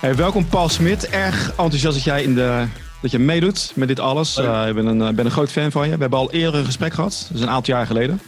[0.00, 1.08] Hey, welkom Paul Smit.
[1.08, 2.66] Erg enthousiast dat jij in de,
[3.02, 4.38] dat je meedoet met dit alles.
[4.38, 5.94] Uh, ik ben een, eh, ben een groot fan van je.
[5.94, 7.24] We hebben al eerder een gesprek gehad.
[7.28, 8.20] Dat is een aantal jaar geleden.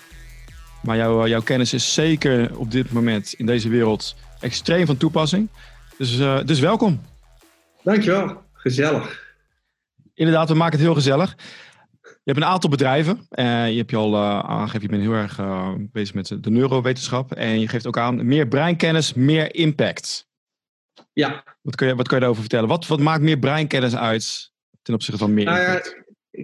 [0.82, 5.48] Maar jouw, jouw kennis is zeker op dit moment in deze wereld extreem van toepassing.
[5.98, 7.00] Dus, uh, dus welkom.
[7.82, 8.42] Dankjewel.
[8.52, 9.34] Gezellig.
[10.14, 11.34] Inderdaad, we maken het heel gezellig.
[12.02, 13.16] Je hebt een aantal bedrijven.
[13.16, 15.40] Uh, je hebt je al uh, aangegeven, je bent heel erg
[15.92, 17.32] bezig met de neurowetenschap.
[17.32, 20.28] En je geeft ook aan meer breinkennis, meer impact.
[21.12, 21.44] Ja.
[21.62, 22.68] Wat kun je, wat kun je daarover vertellen?
[22.68, 25.58] Wat, wat maakt meer breinkennis uit ten opzichte van meer nou?
[25.58, 25.80] Ja,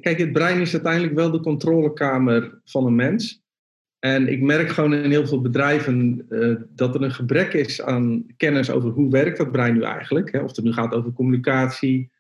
[0.01, 3.45] kijk, het brein is uiteindelijk wel de controlekamer van een mens.
[3.99, 6.27] En ik merk gewoon in heel veel bedrijven
[6.69, 10.33] dat er een gebrek is aan kennis over hoe werkt dat brein nu eigenlijk.
[10.33, 10.39] Hè?
[10.39, 12.11] Of het nu gaat over communicatie,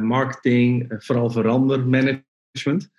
[0.00, 2.90] marketing, vooral verandermanagement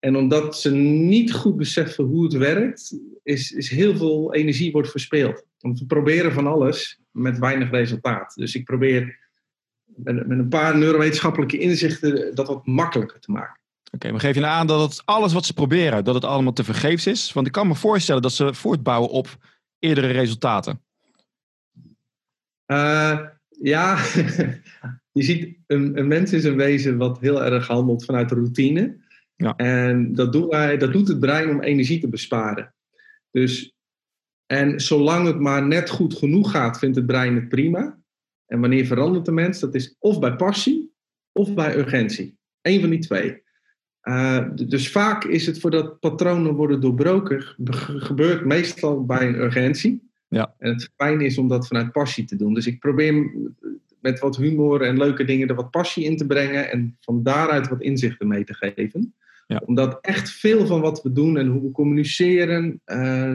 [0.00, 4.90] en omdat ze niet goed beseffen hoe het werkt, is, is heel veel energie wordt
[4.90, 5.44] verspeeld.
[5.60, 8.34] Want we proberen van alles met weinig resultaat.
[8.34, 9.18] Dus ik probeer
[9.84, 13.60] met, met een paar neurowetenschappelijke inzichten dat wat makkelijker te maken.
[13.84, 16.24] Oké, okay, maar geef je nou aan dat het alles wat ze proberen, dat het
[16.24, 17.32] allemaal te vergeefs is?
[17.32, 19.38] Want ik kan me voorstellen dat ze voortbouwen op
[19.78, 20.80] eerdere resultaten.
[22.66, 23.96] Uh, ja,
[25.12, 28.96] je ziet, een, een, mens is een wezen wat heel erg handelt vanuit routine.
[29.36, 29.56] Ja.
[29.56, 32.74] En dat, doen wij, dat doet het brein om energie te besparen.
[33.30, 33.74] Dus,
[34.50, 37.98] en zolang het maar net goed genoeg gaat, vindt het brein het prima.
[38.46, 39.60] En wanneer verandert de mens?
[39.60, 40.92] Dat is of bij passie
[41.32, 42.38] of bij urgentie.
[42.62, 43.42] Eén van die twee.
[44.02, 47.44] Uh, dus vaak is het voordat patronen worden doorbroken,
[47.96, 50.10] gebeurt meestal bij een urgentie.
[50.28, 50.54] Ja.
[50.58, 52.54] En het fijn is om dat vanuit passie te doen.
[52.54, 53.30] Dus ik probeer
[54.00, 57.68] met wat humor en leuke dingen er wat passie in te brengen en van daaruit
[57.68, 59.14] wat inzichten mee te geven.
[59.46, 59.62] Ja.
[59.64, 63.34] Omdat echt veel van wat we doen en hoe we communiceren, uh,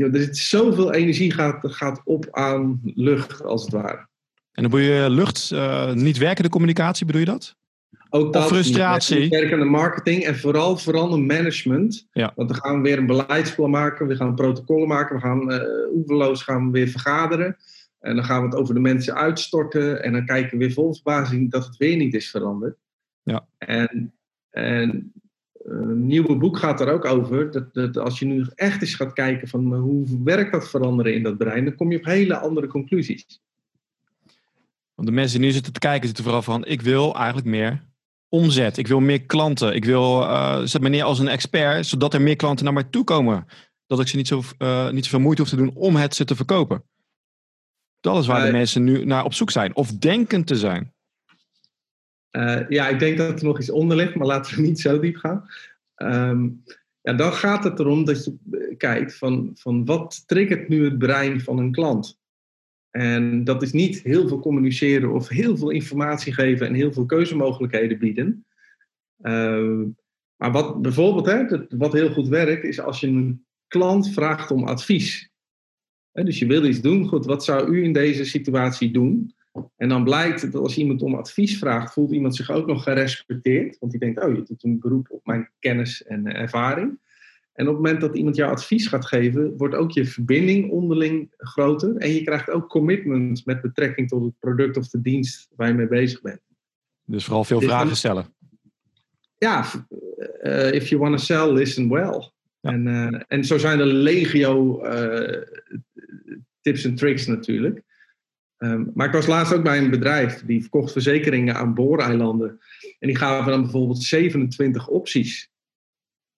[0.00, 4.06] er zit zoveel energie gaat, gaat op aan lucht, als het ware.
[4.52, 7.56] En dan bedoel je lucht, uh, niet werkende communicatie, bedoel je dat?
[8.10, 9.28] Ook dat, of frustratie.
[9.28, 12.06] Werkende marketing en vooral vooral management.
[12.12, 12.32] Ja.
[12.36, 15.60] Want dan gaan we weer een beleidsplan maken, we gaan protocollen maken, we gaan uh,
[15.94, 17.56] oeverloos gaan we weer vergaderen.
[18.00, 20.94] En dan gaan we het over de mensen uitstorten en dan kijken we weer vol
[20.94, 22.76] verbazing dat het weer niet is veranderd.
[23.22, 23.46] Ja.
[23.58, 24.14] En,
[24.50, 25.12] en
[25.94, 27.50] nieuwe boek gaat er ook over.
[27.50, 31.22] Dat, dat als je nu echt eens gaat kijken van hoe werkt dat veranderen in
[31.22, 33.40] dat brein, dan kom je op hele andere conclusies.
[34.94, 37.82] Want de mensen die nu zitten te kijken, zitten vooral van: ik wil eigenlijk meer
[38.28, 38.76] omzet.
[38.76, 39.74] Ik wil meer klanten.
[39.74, 42.84] Ik wil, uh, zet me neer als een expert, zodat er meer klanten naar mij
[42.84, 43.46] toe komen.
[43.86, 46.24] Dat ik ze niet, zo, uh, niet zoveel moeite hoef te doen om het ze
[46.24, 46.84] te verkopen.
[48.00, 49.76] Dat is waar uh, de mensen nu naar op zoek zijn.
[49.76, 50.92] Of denken te zijn.
[52.32, 55.00] Uh, ja, ik denk dat er nog iets onder ligt, maar laten we niet zo
[55.00, 55.48] diep gaan.
[55.96, 56.62] Um,
[57.00, 61.40] ja, dan gaat het erom dat je kijkt van, van wat triggert nu het brein
[61.40, 62.20] van een klant.
[62.90, 67.06] En dat is niet heel veel communiceren of heel veel informatie geven en heel veel
[67.06, 68.46] keuzemogelijkheden bieden.
[69.22, 69.82] Uh,
[70.36, 74.64] maar wat bijvoorbeeld, hè, wat heel goed werkt, is als je een klant vraagt om
[74.64, 75.30] advies.
[76.12, 79.34] Dus je wil iets doen, goed, wat zou u in deze situatie doen?
[79.76, 83.76] En dan blijkt dat als iemand om advies vraagt, voelt iemand zich ook nog gerespecteerd.
[83.78, 87.00] Want die denkt, oh, je doet een beroep op mijn kennis en uh, ervaring.
[87.52, 91.32] En op het moment dat iemand jou advies gaat geven, wordt ook je verbinding onderling
[91.36, 91.96] groter.
[91.96, 95.74] En je krijgt ook commitment met betrekking tot het product of de dienst waar je
[95.74, 96.40] mee bezig bent.
[97.04, 98.34] Dus vooral veel dus vragen dan, stellen.
[99.38, 99.66] Ja,
[100.42, 102.30] uh, if you want to sell, listen well.
[102.60, 102.70] Ja.
[102.70, 105.42] En, uh, en zo zijn er legio uh,
[106.60, 107.82] tips en tricks natuurlijk.
[108.62, 112.60] Um, maar ik was laatst ook bij een bedrijf die verkocht verzekeringen aan booreilanden.
[112.98, 115.50] En die gaven dan bijvoorbeeld 27 opties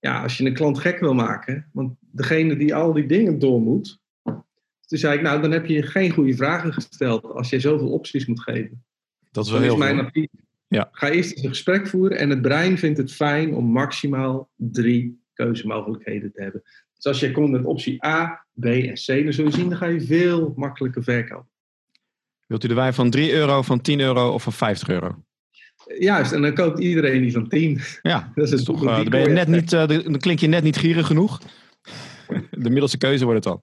[0.04, 3.60] ja, als je een klant gek wil maken, want degene die al die dingen door
[3.60, 3.98] moet.
[4.86, 8.26] Toen zei ik, nou, dan heb je geen goede vragen gesteld als je zoveel opties
[8.26, 8.84] moet geven.
[9.30, 10.28] Dat is wel heel is mijn advies.
[10.68, 10.88] Ja.
[10.92, 15.22] Ga eerst eens een gesprek voeren en het brein vindt het fijn om maximaal drie
[15.32, 16.62] keuzemogelijkheden te hebben.
[16.94, 19.78] Dus als je komt met optie A, B en C, dan zul je zien, dan
[19.78, 21.52] ga je veel makkelijker verkopen.
[22.46, 25.24] Wilt u de wijn van 3 euro, van 10 euro of van 50 euro?
[25.98, 27.80] Juist, en dan koopt iedereen die van 10.
[28.02, 30.62] Ja, dat is toch, uh, dan, ben je net niet, uh, dan klink je net
[30.62, 31.40] niet gierig genoeg.
[32.50, 33.62] De middelste keuze wordt het dan.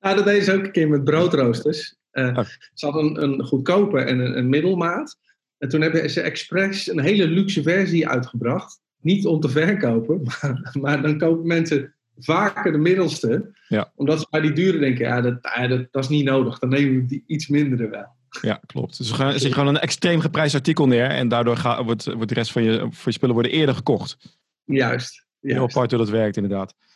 [0.00, 1.96] Nou, dat deden ze ook een keer met broodroosters.
[2.12, 2.44] Uh, oh.
[2.74, 5.18] Ze hadden een, een goedkope en een, een, middelmaat.
[5.58, 8.80] En toen hebben ze expres een hele luxe versie uitgebracht.
[9.00, 13.50] Niet om te verkopen, maar, maar dan kopen mensen vaker de middelste.
[13.68, 13.92] Ja.
[13.94, 16.58] Omdat ze bij die dure denken, ja, dat, dat, dat is niet nodig.
[16.58, 18.16] Dan nemen we die iets mindere wel.
[18.40, 18.98] Ja, klopt.
[18.98, 22.34] Dus er zit gewoon een extreem geprijsd artikel neer en daardoor gaat, wordt, wordt de
[22.34, 24.16] rest van je, van je spullen worden eerder gekocht.
[24.20, 24.34] Juist.
[24.64, 25.26] juist.
[25.40, 26.74] Heel apart hoe dat werkt, inderdaad.
[26.78, 26.86] Ja.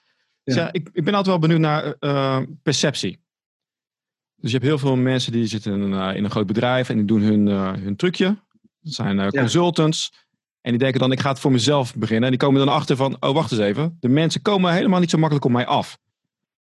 [0.45, 3.21] Dus ja, ik, ik ben altijd wel benieuwd naar uh, perceptie.
[4.37, 6.97] Dus je hebt heel veel mensen die zitten in een, in een groot bedrijf en
[6.97, 7.47] die doen hun,
[7.83, 8.37] hun trucje.
[8.81, 10.13] Dat zijn consultants.
[10.63, 12.25] En die denken dan, ik ga het voor mezelf beginnen.
[12.25, 13.97] En die komen dan achter van, oh wacht eens even.
[14.01, 15.99] De mensen komen helemaal niet zo makkelijk op mij af.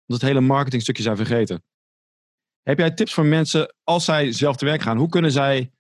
[0.07, 1.63] Dat het hele marketingstukje zijn vergeten.
[2.63, 4.97] Heb jij tips voor mensen als zij zelf te werk gaan?
[4.97, 5.71] Hoe kunnen zij,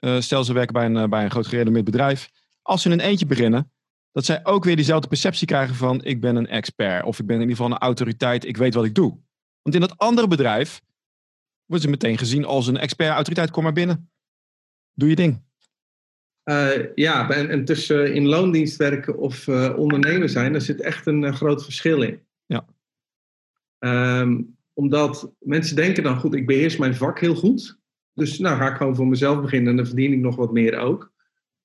[0.00, 2.30] uh, stel ze werken bij een, bij een groot gerenommeerd bedrijf.
[2.62, 3.72] Als ze in een eentje beginnen,
[4.12, 7.04] dat zij ook weer diezelfde perceptie krijgen van ik ben een expert.
[7.04, 9.18] Of ik ben in ieder geval een autoriteit, ik weet wat ik doe.
[9.62, 10.80] Want in dat andere bedrijf
[11.66, 14.10] worden ze meteen gezien als een expert, autoriteit, kom maar binnen.
[14.92, 15.42] Doe je ding.
[16.44, 21.06] Uh, ja, en, en, tussen in loondienst werken of uh, ondernemer zijn, daar zit echt
[21.06, 22.20] een uh, groot verschil in.
[22.46, 22.66] Ja.
[24.20, 27.78] Um, omdat mensen denken dan, goed, ik beheers mijn vak heel goed.
[28.14, 30.78] Dus nou ga ik gewoon voor mezelf beginnen en dan verdien ik nog wat meer
[30.78, 31.12] ook.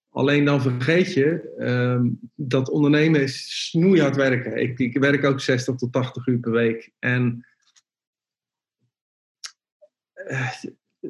[0.10, 4.62] Alleen dan vergeet je um, dat ondernemen is snoeihard werken.
[4.62, 6.92] Ik, ik werk ook 60 tot 80 uur per week.
[7.00, 7.46] En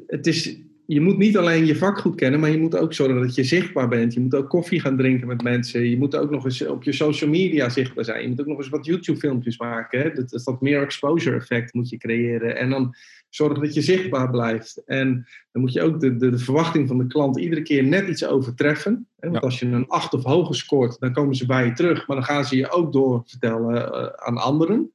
[0.06, 0.58] het is
[0.92, 3.44] je moet niet alleen je vak goed kennen, maar je moet ook zorgen dat je
[3.44, 4.14] zichtbaar bent.
[4.14, 5.88] Je moet ook koffie gaan drinken met mensen.
[5.88, 8.22] Je moet ook nog eens op je social media zichtbaar zijn.
[8.22, 10.00] Je moet ook nog eens wat YouTube-filmpjes maken.
[10.00, 10.12] Hè?
[10.12, 12.56] Dat, dat meer exposure effect moet je creëren.
[12.56, 12.94] En dan
[13.28, 14.82] zorgen dat je zichtbaar blijft.
[14.86, 18.08] En dan moet je ook de, de, de verwachting van de klant iedere keer net
[18.08, 19.08] iets overtreffen.
[19.16, 19.30] Hè?
[19.30, 22.06] Want als je een 8 of hoger scoort, dan komen ze bij je terug.
[22.06, 24.92] Maar dan gaan ze je ook doorvertellen uh, aan anderen.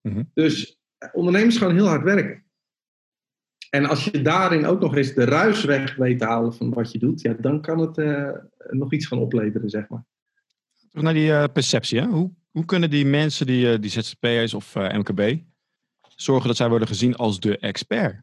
[0.00, 0.30] Mm -hmm.
[0.34, 0.78] Dus
[1.12, 2.43] ondernemers gaan heel hard werken.
[3.74, 6.92] En als je daarin ook nog eens de ruis weg weet te halen van wat
[6.92, 8.30] je doet, ja, dan kan het uh,
[8.70, 10.04] nog iets gaan opleveren, zeg maar.
[10.88, 12.00] Terug naar die uh, perceptie.
[12.00, 12.06] Hè?
[12.06, 15.38] Hoe, hoe kunnen die mensen, die, uh, die ZZP'ers of MKB,
[16.16, 18.22] zorgen dat zij worden gezien als de expert?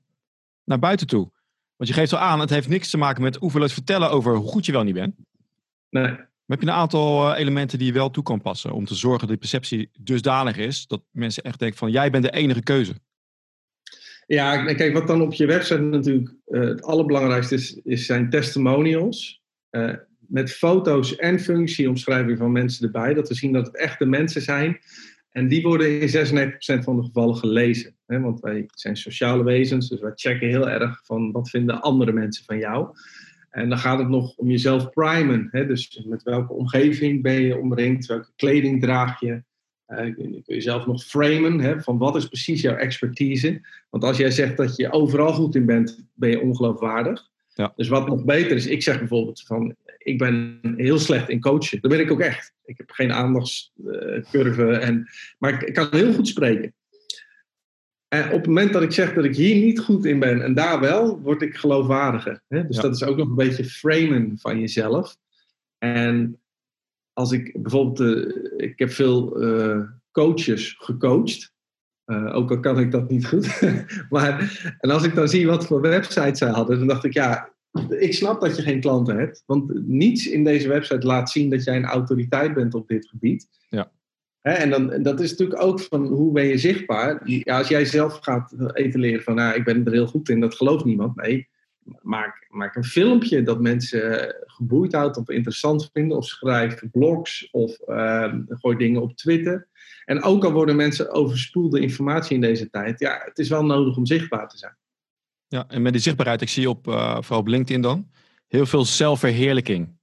[0.64, 1.32] Naar buiten toe.
[1.76, 4.36] Want je geeft al aan, het heeft niks te maken met hoeveel het vertellen over
[4.36, 5.16] hoe goed je wel niet bent.
[5.90, 6.04] Nee.
[6.04, 9.20] Maar heb je een aantal elementen die je wel toe kan passen om te zorgen
[9.20, 12.94] dat die perceptie dusdanig is dat mensen echt denken van jij bent de enige keuze?
[14.32, 19.42] Ja, kijk, wat dan op je website natuurlijk uh, het allerbelangrijkste is, zijn testimonials.
[19.72, 23.14] Uh, met foto's en functieomschrijving van mensen erbij.
[23.14, 24.80] Dat we zien dat het echte mensen zijn.
[25.30, 27.96] En die worden in 96% van de gevallen gelezen.
[28.06, 28.20] Hè?
[28.20, 32.46] Want wij zijn sociale wezens, dus wij checken heel erg van wat vinden andere mensen
[32.46, 32.88] van jou.
[33.50, 35.48] En dan gaat het nog om jezelf primen.
[35.52, 35.66] Hè?
[35.66, 39.44] Dus met welke omgeving ben je omringd, welke kleding draag je,
[39.92, 43.62] uh, kun je zelf nog framen hè, van wat is precies jouw expertise.
[43.90, 47.30] Want als jij zegt dat je overal goed in bent, ben je ongeloofwaardig.
[47.54, 47.74] Ja.
[47.76, 51.82] Dus wat nog beter is, ik zeg bijvoorbeeld van ik ben heel slecht in coachen.
[51.82, 52.54] Dat ben ik ook echt.
[52.66, 55.08] Ik heb geen aandachtscurve, en,
[55.40, 56.74] maar ik, kan heel goed spreken.
[58.08, 60.54] En op het moment dat ik zeg dat ik hier niet goed in ben en
[60.54, 62.42] daar wel, word ik geloofwaardiger.
[62.48, 62.68] Hè?
[62.68, 65.18] Dus dat is ook nog een beetje framen van jezelf.
[65.78, 66.41] En
[67.14, 69.82] als ik bijvoorbeeld, uh, ik heb veel uh,
[70.12, 71.54] coaches gecoacht.
[72.06, 73.62] Uh, ook al kan ik dat niet goed.
[74.10, 77.54] maar, en als ik dan zie wat voor websites zij hadden, dan dacht ik, ja,
[77.90, 79.44] ik snap dat je geen klanten hebt.
[79.46, 83.48] Want niets in deze website laat zien dat jij een autoriteit bent op dit gebied.
[83.70, 83.92] Ja.
[84.42, 87.22] Hè, en dan, dat is natuurlijk ook van hoe ben je zichtbaar.
[87.30, 90.56] Ja, als jij zelf gaat etaleren van, nou, ik ben er heel goed in, dat
[90.56, 91.16] gelooft niemand.
[91.16, 91.50] Nee,
[92.02, 96.18] maak, maak een filmpje dat mensen geboeid houdt of interessant vinden.
[96.18, 99.70] Of schrijf blogs of uh, gooi dingen op Twitter.
[100.06, 103.00] En ook al worden mensen overspoelde informatie in deze tijd.
[103.00, 104.78] Ja, het is wel nodig om zichtbaar te zijn.
[105.48, 108.12] Ja, en met die zichtbaarheid, ik zie op, uh, vooral op LinkedIn dan,
[108.48, 110.00] heel veel zelfverheerlijking.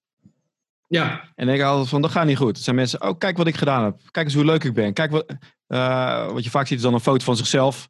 [0.86, 1.32] Ja.
[1.34, 2.56] En ik altijd van, dat gaat niet goed.
[2.56, 4.00] Het zijn mensen, oh kijk wat ik gedaan heb.
[4.10, 4.92] Kijk eens hoe leuk ik ben.
[4.92, 5.36] Kijk wat,
[5.68, 7.88] uh, wat je vaak ziet is dan een foto van zichzelf.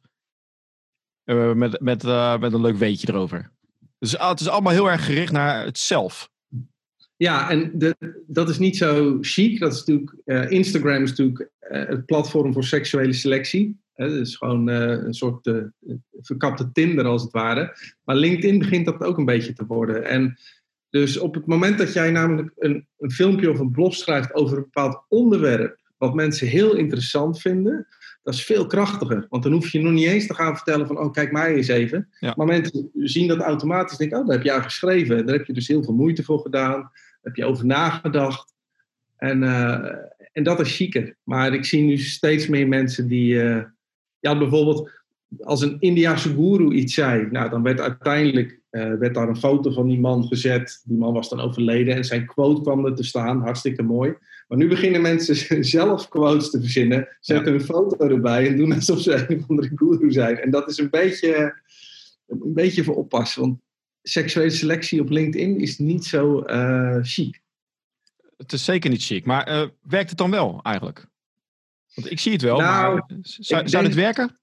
[1.25, 2.03] Uh, met, met,
[2.39, 3.51] met een leuk weetje erover.
[3.99, 6.29] Dus ah, het is allemaal heel erg gericht naar het zelf.
[7.15, 7.95] Ja, en de,
[8.27, 9.59] dat is niet zo chic.
[9.59, 13.79] Dat is natuurlijk, uh, Instagram is natuurlijk uh, het platform voor seksuele selectie.
[13.93, 15.51] Het is gewoon uh, een soort
[16.21, 17.77] verkapte Tinder als het ware.
[18.03, 20.05] Maar LinkedIn begint dat ook een beetje te worden.
[20.05, 20.37] En
[20.89, 24.57] dus op het moment dat jij namelijk een, een filmpje of een blog schrijft over
[24.57, 27.87] een bepaald onderwerp, wat mensen heel interessant vinden,
[28.29, 29.25] dat is veel krachtiger.
[29.29, 31.67] Want dan hoef je nog niet eens te gaan vertellen van, oh kijk mij eens
[31.67, 32.09] even.
[32.19, 32.33] Ja.
[32.37, 35.25] Maar mensen zien dat automatisch denken, oh daar heb je aan geschreven.
[35.25, 36.79] Daar heb je dus heel veel moeite voor gedaan.
[36.81, 38.53] Daar heb je over nagedacht.
[39.17, 39.91] En, uh,
[40.31, 41.15] en dat is chiquer.
[41.23, 43.61] Maar ik zie nu steeds meer mensen die, uh,
[44.19, 44.89] ja bijvoorbeeld
[45.41, 49.71] als een Indiase guru iets zei, nou dan werd uiteindelijk uh, werd daar een foto
[49.71, 50.81] van die man gezet.
[50.85, 54.13] Die man was dan overleden en zijn quote kwam er te staan, hartstikke mooi.
[54.49, 57.59] Maar nu beginnen mensen zelf quotes te verzinnen, zetten ja.
[57.59, 60.37] een foto erbij en doen alsof ze een of andere guru zijn.
[60.37, 61.61] En dat is een beetje,
[62.27, 63.59] een beetje voor oppassen, want
[64.01, 67.41] seksuele selectie op LinkedIn is niet zo uh, chic.
[68.37, 71.07] Het is zeker niet chic, maar uh, werkt het dan wel eigenlijk?
[71.93, 74.39] Want ik zie het wel, nou, maar zou, zou denk, het werken?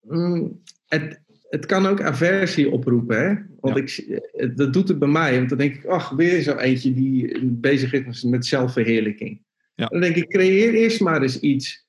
[0.00, 1.20] Mm, het,
[1.50, 3.34] het kan ook aversie oproepen, hè?
[3.60, 4.20] Want ik,
[4.56, 5.36] dat doet het bij mij.
[5.36, 9.42] Want dan denk ik, ach, weer zo eentje die bezig is met zelfverheerlijking.
[9.74, 9.86] Ja.
[9.86, 11.86] Dan denk ik, creëer eerst maar eens iets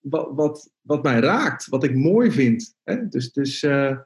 [0.00, 2.76] wat, wat, wat mij raakt, wat ik mooi vind.
[2.82, 3.08] Hè?
[3.08, 3.98] Dus, dus uh,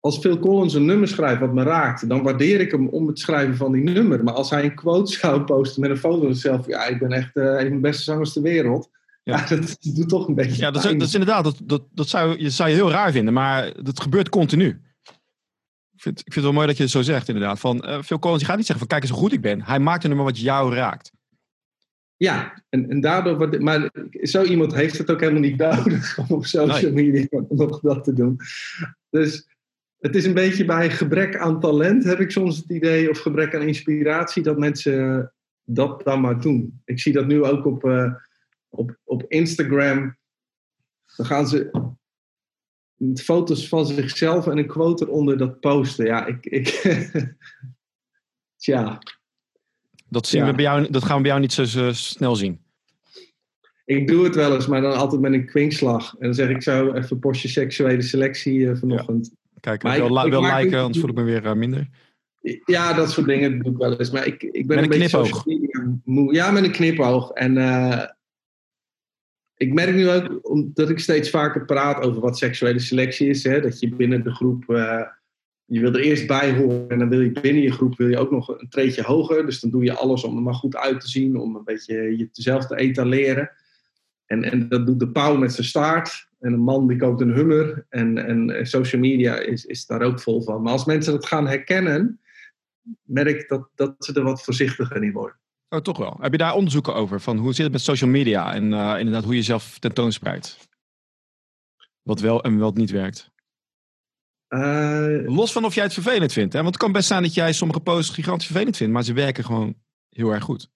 [0.00, 3.18] als Phil Collins een nummer schrijft wat me raakt, dan waardeer ik hem om het
[3.18, 4.24] schrijven van die nummer.
[4.24, 7.12] Maar als hij een quote zou posten met een foto van zichzelf, ja, ik ben
[7.12, 8.90] echt uh, een van de beste zangers ter wereld.
[9.24, 9.46] Ja.
[9.46, 10.62] dat doet toch een beetje.
[10.62, 13.12] Ja, dat is, dat is, inderdaad, dat, dat, dat zou, je, zou je heel raar
[13.12, 14.80] vinden, maar dat gebeurt continu.
[15.92, 17.60] Ik vind, ik vind het wel mooi dat je het zo zegt, inderdaad.
[17.60, 19.62] Van, uh, Phil Collins, je gaat niet zeggen van kijk eens hoe goed ik ben.
[19.62, 21.12] Hij maakt een nummer wat jou raakt.
[22.16, 23.60] Ja, en, en daardoor wordt.
[23.60, 23.90] Maar
[24.22, 28.12] zo iemand heeft het ook helemaal niet nodig om op social media nog dat te
[28.12, 28.36] doen.
[29.10, 29.46] Dus
[29.98, 33.54] het is een beetje bij gebrek aan talent, heb ik soms het idee, of gebrek
[33.54, 35.32] aan inspiratie, dat mensen
[35.64, 36.80] dat dan maar doen.
[36.84, 38.14] Ik zie dat nu ook op, uh,
[38.74, 40.16] op, op Instagram.
[41.16, 41.70] Dan gaan ze
[42.96, 46.06] met foto's van zichzelf en een quote eronder dat posten.
[46.06, 46.46] Ja, ik.
[46.46, 46.68] ik
[48.56, 48.98] tja.
[50.08, 52.62] Dat, zien we bij jou, dat gaan we bij jou niet zo, snel zien.
[53.84, 56.14] Ik doe het wel eens, maar dan altijd met een kwinkslag.
[56.18, 59.34] En dan zeg ik zo even postje seksuele selectie uh, vanochtend.
[59.60, 61.88] Kijk, maar wil, ik, wil liken, anders voel ik me weer uh, minder.
[62.64, 64.10] Ja, dat soort dingen doe ik wel eens.
[64.10, 65.44] Maar ik, ik ben met een, een knipoog.
[66.04, 66.34] Moe.
[66.34, 67.30] Ja, met een knipoog.
[67.30, 68.04] En uh,
[69.56, 73.44] ik merk nu ook, omdat ik steeds vaker praat over wat seksuele selectie is.
[73.44, 75.02] Hè, dat je binnen de groep, uh,
[75.64, 76.88] je wil er eerst bij horen.
[76.88, 79.46] En dan wil je binnen je groep wil je ook nog een treetje hoger.
[79.46, 81.36] Dus dan doe je alles om er maar goed uit te zien.
[81.36, 83.50] Om een beetje jezelf te etaleren.
[84.26, 86.28] En, en dat doet de pauw met zijn staart.
[86.40, 87.86] En een man die koopt een hummer.
[87.88, 90.62] En, en social media is, is daar ook vol van.
[90.62, 92.20] Maar als mensen dat gaan herkennen,
[93.02, 95.38] merk dat, dat ze er wat voorzichtiger in worden.
[95.74, 96.16] Oh, toch wel.
[96.20, 97.20] Heb je daar onderzoeken over?
[97.20, 100.68] Van hoe zit het met social media en uh, inderdaad hoe je jezelf tentoonspreidt?
[102.02, 103.32] Wat wel en wat niet werkt.
[104.48, 106.52] Uh, Los van of jij het vervelend vindt.
[106.52, 106.62] Hè?
[106.62, 109.44] Want het kan best zijn dat jij sommige posts gigantisch vervelend vindt, maar ze werken
[109.44, 109.74] gewoon
[110.08, 110.70] heel erg goed.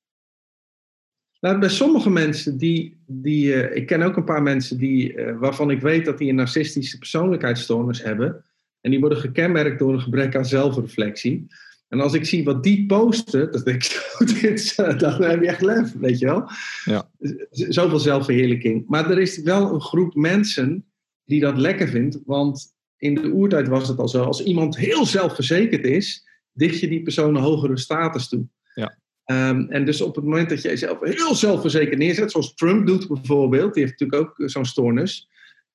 [1.40, 5.38] Nou, bij sommige mensen die, die uh, ik ken ook een paar mensen die, uh,
[5.38, 8.44] waarvan ik weet dat die een narcistische persoonlijkheidsstoornis hebben.
[8.80, 11.46] En die worden gekenmerkt door een gebrek aan zelfreflectie.
[11.88, 15.62] En als ik zie wat die posten, dan denk ik, dit, dan heb je echt
[15.62, 16.50] lef, weet je wel.
[16.84, 17.10] Ja.
[17.50, 18.84] Zoveel zelfverheerlijking.
[18.86, 20.84] Maar er is wel een groep mensen
[21.24, 22.18] die dat lekker vindt.
[22.24, 26.88] Want in de oertijd was het al zo, als iemand heel zelfverzekerd is, dicht je
[26.88, 28.46] die persoon een hogere status toe.
[28.74, 28.98] Ja.
[29.24, 33.08] Um, en dus op het moment dat jij jezelf heel zelfverzekerd neerzet, zoals Trump doet
[33.08, 35.28] bijvoorbeeld, die heeft natuurlijk ook zo'n stoornis.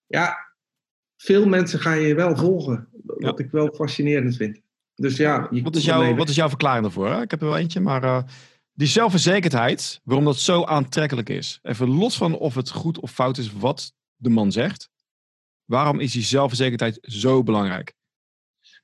[0.07, 0.37] Ja,
[1.17, 2.87] veel mensen gaan je wel volgen.
[3.03, 4.62] Wat ik wel fascinerend vind.
[4.95, 7.21] Dus ja, wat, is jouw, wat is jouw verklaring daarvoor?
[7.21, 8.23] Ik heb er wel eentje, maar uh,
[8.73, 11.59] die zelfverzekerdheid, waarom dat zo aantrekkelijk is.
[11.61, 14.89] Even los van of het goed of fout is wat de man zegt.
[15.65, 17.93] Waarom is die zelfverzekerdheid zo belangrijk?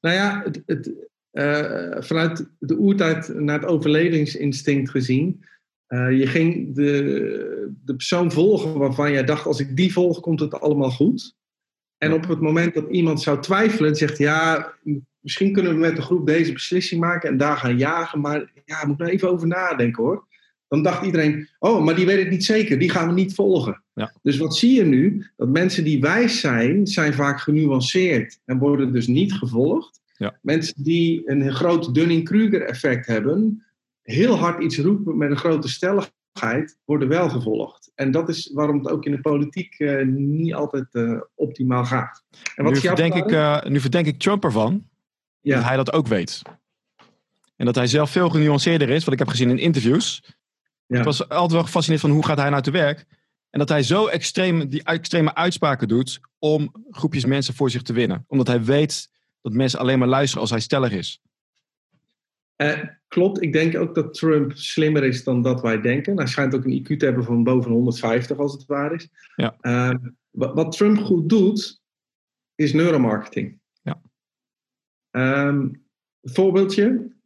[0.01, 0.91] Nou ja, het, het,
[1.31, 5.43] uh, vanuit de oertijd naar het overlevingsinstinct gezien.
[5.87, 10.39] Uh, je ging de, de persoon volgen waarvan jij dacht: als ik die volg, komt
[10.39, 11.35] het allemaal goed.
[11.99, 14.73] En op het moment dat iemand zou twijfelen en zegt: ja,
[15.19, 18.85] misschien kunnen we met de groep deze beslissing maken en daar gaan jagen, maar ja,
[18.87, 20.27] moet nou even over nadenken hoor.
[20.67, 23.83] Dan dacht iedereen, oh, maar die weet het niet zeker, die gaan we niet volgen.
[23.93, 24.13] Ja.
[24.21, 25.27] Dus wat zie je nu?
[25.37, 30.01] Dat mensen die wijs zijn, zijn vaak genuanceerd en worden dus niet gevolgd.
[30.17, 30.39] Ja.
[30.41, 33.65] Mensen die een groot Dunning-Kruger effect hebben,
[34.01, 37.78] heel hard iets roepen met een grote stelligheid, worden wel gevolgd.
[37.99, 42.23] En dat is waarom het ook in de politiek uh, niet altijd uh, optimaal gaat.
[42.55, 44.87] En wat nu, verdenk ik, uh, nu verdenk ik Trump ervan
[45.41, 45.55] ja.
[45.55, 46.41] dat hij dat ook weet.
[47.55, 50.23] En dat hij zelf veel genuanceerder is, wat ik heb gezien in interviews.
[50.85, 50.97] Ja.
[50.97, 53.05] Ik was altijd wel gefascineerd van hoe gaat hij nou te werk.
[53.49, 57.93] En dat hij zo extreem, die extreme uitspraken doet om groepjes mensen voor zich te
[57.93, 58.25] winnen.
[58.27, 59.09] Omdat hij weet
[59.41, 61.21] dat mensen alleen maar luisteren als hij stellig is.
[62.61, 66.17] Uh, klopt, ik denk ook dat Trump slimmer is dan dat wij denken.
[66.17, 69.09] Hij schijnt ook een IQ te hebben van boven 150 als het waar is.
[69.35, 69.55] Ja.
[69.61, 69.95] Uh,
[70.31, 71.81] wat Trump goed doet,
[72.55, 73.59] is neuromarketing.
[73.81, 74.01] Ja.
[75.47, 75.83] Um,
[76.21, 77.17] voorbeeldje.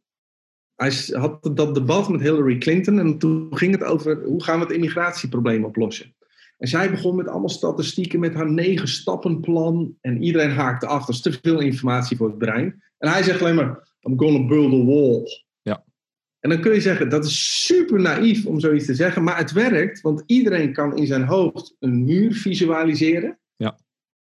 [0.74, 4.64] Hij had dat debat met Hillary Clinton en toen ging het over hoe gaan we
[4.64, 6.14] het immigratieprobleem oplossen.
[6.58, 9.96] En zij begon met allemaal statistieken, met haar negen stappenplan.
[10.00, 11.04] En iedereen haakte af.
[11.04, 12.82] Dat is te veel informatie voor het brein.
[12.98, 15.42] En hij zegt alleen maar, I'm gonna build a wall.
[15.62, 15.84] Ja.
[16.40, 19.22] En dan kun je zeggen, dat is super naïef om zoiets te zeggen.
[19.22, 23.38] Maar het werkt, want iedereen kan in zijn hoofd een muur visualiseren.
[23.56, 23.78] Ja.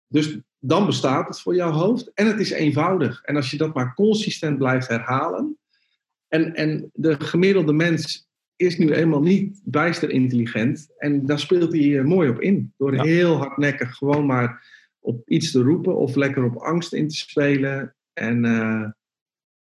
[0.07, 2.11] Dus dan bestaat het voor jouw hoofd.
[2.15, 3.23] En het is eenvoudig.
[3.23, 5.59] En als je dat maar consistent blijft herhalen.
[6.29, 10.89] En, en de gemiddelde mens is nu eenmaal niet bijster intelligent.
[10.99, 12.73] En daar speelt hij mooi op in.
[12.77, 14.69] Door heel hardnekkig gewoon maar
[14.99, 17.95] op iets te roepen of lekker op angst in te spelen.
[18.13, 18.89] En uh,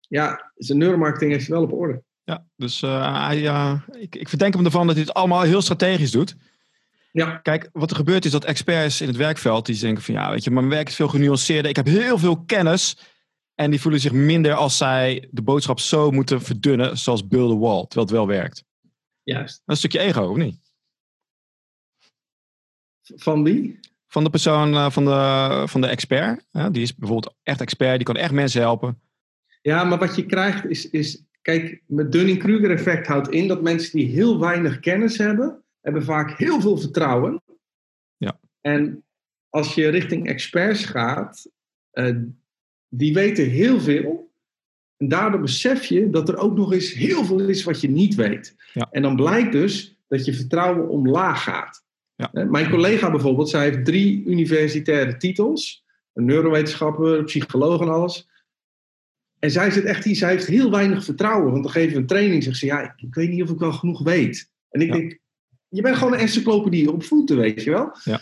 [0.09, 2.03] ja, zijn neuromarketing heeft hij wel op orde.
[2.25, 5.63] Ja, dus uh, hij, uh, ik, ik verdenk hem ervan dat hij het allemaal heel
[5.63, 6.37] strategisch doet.
[7.13, 7.37] Ja.
[7.37, 10.45] Kijk, wat er gebeurt is dat experts in het werkveld die denken van ja, weet
[10.45, 11.71] je, mijn werk is veel genuanceerder.
[11.71, 12.97] Ik heb heel veel kennis.
[13.55, 17.57] En die voelen zich minder als zij de boodschap zo moeten verdunnen, zoals build a
[17.57, 18.65] wall, terwijl het wel werkt.
[19.23, 19.63] Juist.
[19.65, 20.61] Dat is een stukje ego, of niet?
[23.03, 23.81] Van wie?
[24.07, 26.47] Van de persoon, uh, van, de, van de expert.
[26.51, 29.03] Ja, die is bijvoorbeeld echt expert, die kan echt mensen helpen.
[29.65, 33.99] Ja, maar wat je krijgt is, is kijk, met Dunning-Kruger effect houdt in dat mensen
[33.99, 37.43] die heel weinig kennis hebben, hebben vaak heel veel vertrouwen.
[38.17, 38.41] Ja.
[38.61, 39.05] En
[39.49, 41.51] als je richting experts gaat,
[41.93, 42.17] uh,
[42.89, 44.33] die weten heel veel.
[44.97, 48.15] En daardoor besef je dat er ook nog eens heel veel is wat je niet
[48.15, 48.57] weet.
[48.73, 48.89] Ja.
[48.91, 51.85] En dan blijkt dus dat je vertrouwen omlaag gaat.
[52.15, 52.31] Ja.
[52.33, 55.85] Uh, mijn collega bijvoorbeeld, zij heeft drie universitaire titels.
[56.13, 58.29] Een neurowetenschapper, een psycholoog en alles.
[59.45, 61.51] En zij zit echt hier, zij heeft heel weinig vertrouwen.
[61.51, 63.59] Want dan geven we een training, zegt ze, ja, ik, ik weet niet of ik
[63.59, 64.51] wel genoeg weet.
[64.71, 64.93] En ik Ja.
[64.93, 65.19] denk,
[65.69, 67.97] je bent gewoon een encyclopedie op voeten, weet je wel.
[68.05, 68.21] Ja.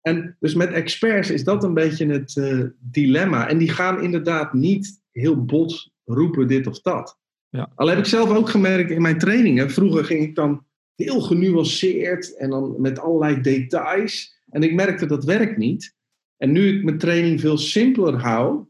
[0.00, 3.48] En dus met experts is dat een beetje het eh, dilemma.
[3.48, 7.18] En die gaan inderdaad niet heel bot roepen dit of dat.
[7.48, 7.72] Ja.
[7.74, 9.70] Al heb ik zelf ook gemerkt in mijn trainingen.
[9.70, 14.40] Vroeger ging ik dan heel genuanceerd en dan met allerlei details.
[14.48, 15.94] En ik merkte dat werkt niet.
[16.36, 18.64] En nu ik mijn training veel simpeler hou,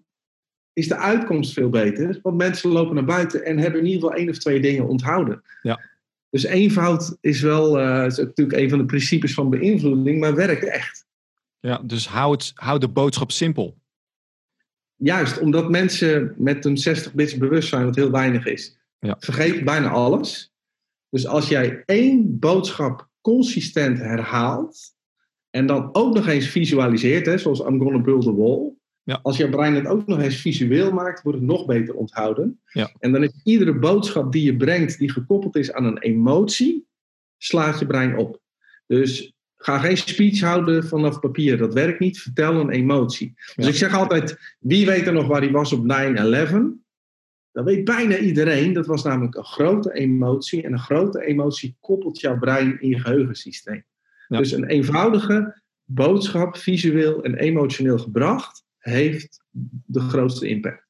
[0.72, 2.18] is de uitkomst veel beter.
[2.22, 5.42] Want mensen lopen naar buiten en hebben in ieder geval één of twee dingen onthouden.
[5.62, 5.80] Ja.
[6.30, 10.64] Dus eenvoud is wel eh, is natuurlijk een van de principes van beïnvloeding, maar werkt
[10.64, 11.06] echt.
[11.60, 13.78] Ja, dus hou, het, hou de boodschap simpel.
[14.96, 19.16] Juist omdat mensen met een 60 bits bewustzijn, wat heel weinig is, Ja.
[19.18, 20.52] vergeet bijna alles.
[21.08, 24.94] Dus als jij één boodschap consistent herhaalt
[25.50, 28.72] en dan ook nog eens visualiseert, hè, zoals I'm gonna build a wall.
[29.10, 29.18] Ja.
[29.22, 32.60] Als jouw brein het ook nog eens visueel maakt, wordt het nog beter onthouden.
[32.72, 32.90] Ja.
[32.98, 36.86] En dan is iedere boodschap die je brengt, die gekoppeld is aan een emotie,
[37.38, 38.40] slaat je brein op.
[38.86, 41.56] Dus ga geen speech houden vanaf papier.
[41.58, 42.20] Dat werkt niet.
[42.20, 43.32] Vertel een emotie.
[43.34, 43.70] Dus Ja.
[43.70, 46.78] ik zeg altijd, wie weet er nog waar hij was op 9-11?
[47.52, 48.72] Dat weet bijna iedereen.
[48.72, 50.62] Dat was namelijk een grote emotie.
[50.62, 53.84] En een grote emotie koppelt jouw brein in je geheugensysteem.
[54.28, 59.42] Dus een eenvoudige boodschap, visueel en emotioneel gebracht, heeft
[59.84, 60.88] de grootste impact.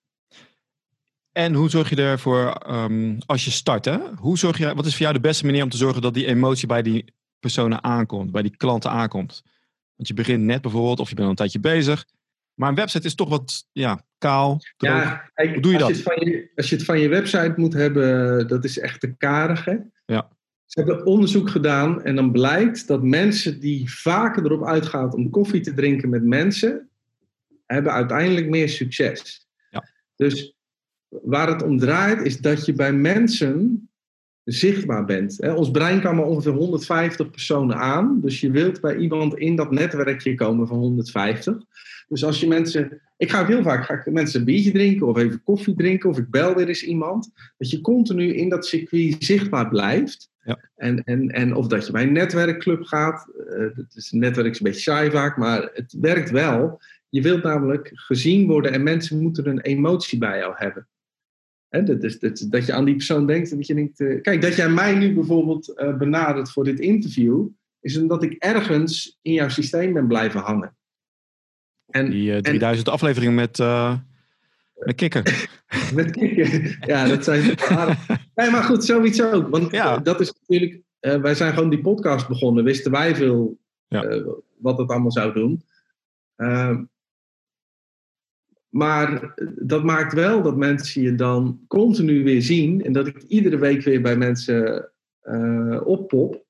[1.32, 3.98] En hoe zorg je ervoor, ehm, als je start, hè?
[4.14, 6.26] Hoe zorg je, wat is voor jou de beste manier om te zorgen dat die
[6.26, 9.42] emotie bij die personen aankomt, bij die klanten aankomt?
[9.94, 12.06] Want je begint net bijvoorbeeld, of je bent al een tijdje bezig.
[12.54, 14.60] Maar een website is toch wat ja, kaal.
[14.76, 15.02] droog.
[15.02, 15.96] Ja, kijk, Hoe doe je als, dat?
[15.96, 19.00] Je het van je, als je het van je website moet hebben, dat is echt
[19.00, 19.64] te karig.
[19.64, 19.76] Hè?
[20.06, 20.28] Ja.
[20.64, 25.60] Ze hebben onderzoek gedaan en dan blijkt dat mensen die vaker erop uitgaan om koffie
[25.60, 26.89] te drinken met mensen,
[27.74, 29.46] hebben uiteindelijk meer succes.
[29.70, 29.88] Ja.
[30.16, 30.54] Dus
[31.08, 33.88] waar het om draait is dat je bij mensen
[34.44, 35.40] zichtbaar bent.
[35.54, 38.20] Ons brein kan maar ongeveer 150 personen aan.
[38.20, 41.56] Dus je wilt bij iemand in dat netwerkje komen van 150.
[42.08, 43.00] Dus als je mensen.
[43.16, 46.18] Ik ga heel vaak ga ik mensen een biertje drinken of even koffie drinken of
[46.18, 47.32] ik bel weer eens iemand.
[47.58, 50.30] Dat je continu in dat circuit zichtbaar blijft.
[50.42, 50.58] Ja.
[50.76, 53.30] En, en, en of dat je bij een netwerkclub gaat.
[53.48, 56.80] eh het is, netwerk is een beetje saai vaak, maar het werkt wel.
[57.10, 60.88] Je wilt namelijk gezien worden en mensen moeten een emotie bij jou hebben.
[61.68, 64.00] Dat, is, dat, dat je aan die persoon denkt en dat je denkt.
[64.00, 67.46] eh, kijk, dat jij mij nu bijvoorbeeld eh, benadert voor dit interview,
[67.80, 70.76] is omdat ik ergens in jouw systeem ben blijven hangen.
[71.86, 73.96] En Die eh, 3000 afleveringen met, eh
[74.74, 75.48] met kikker.
[75.94, 77.42] met kikken, ja, dat zijn.
[78.34, 79.48] Nee, maar goed, zoiets ook.
[79.48, 79.96] Want Ja.
[79.96, 80.80] eh, dat is natuurlijk.
[81.00, 84.02] eh, wij zijn gewoon die podcast begonnen, wisten wij veel Ja.
[84.04, 84.22] eh,
[84.58, 85.62] wat het allemaal zou doen.
[88.70, 93.58] Maar dat maakt wel dat mensen je dan continu weer zien en dat ik iedere
[93.58, 96.44] week weer bij mensen eh oppop.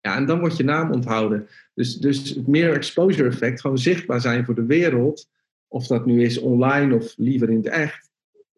[0.00, 1.48] Ja, en dan wordt je naam onthouden.
[1.74, 5.28] Dus, dus het meer exposure effect, gewoon zichtbaar zijn voor de wereld,
[5.68, 8.10] of dat nu is online of liever in het echt,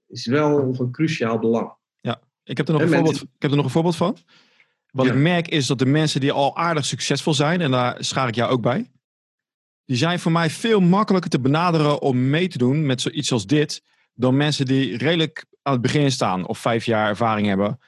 [0.08, 1.76] is wel van cruciaal belang.
[2.44, 4.16] Ik heb er nog, En een, mensen- voorbeeld, ik heb er nog een voorbeeld van.
[4.90, 5.12] Wat Ja.
[5.12, 8.34] ik merk is dat de mensen die al aardig succesvol zijn, en daar schaar ik
[8.34, 8.90] jou ook bij,
[9.88, 13.46] die zijn voor mij veel makkelijker te benaderen om mee te doen met zoiets als
[13.46, 13.82] dit,
[14.14, 17.80] dan mensen die redelijk aan het begin staan of vijf jaar ervaring hebben.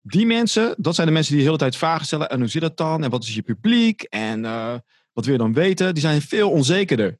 [0.00, 2.30] Die mensen, dat zijn de mensen die de hele tijd vragen stellen.
[2.30, 3.04] En hoe zit dat dan?
[3.04, 4.02] En wat is je publiek?
[4.02, 4.74] En eh,
[5.12, 5.94] wat wil je dan weten?
[5.94, 7.18] Die zijn veel onzekerder.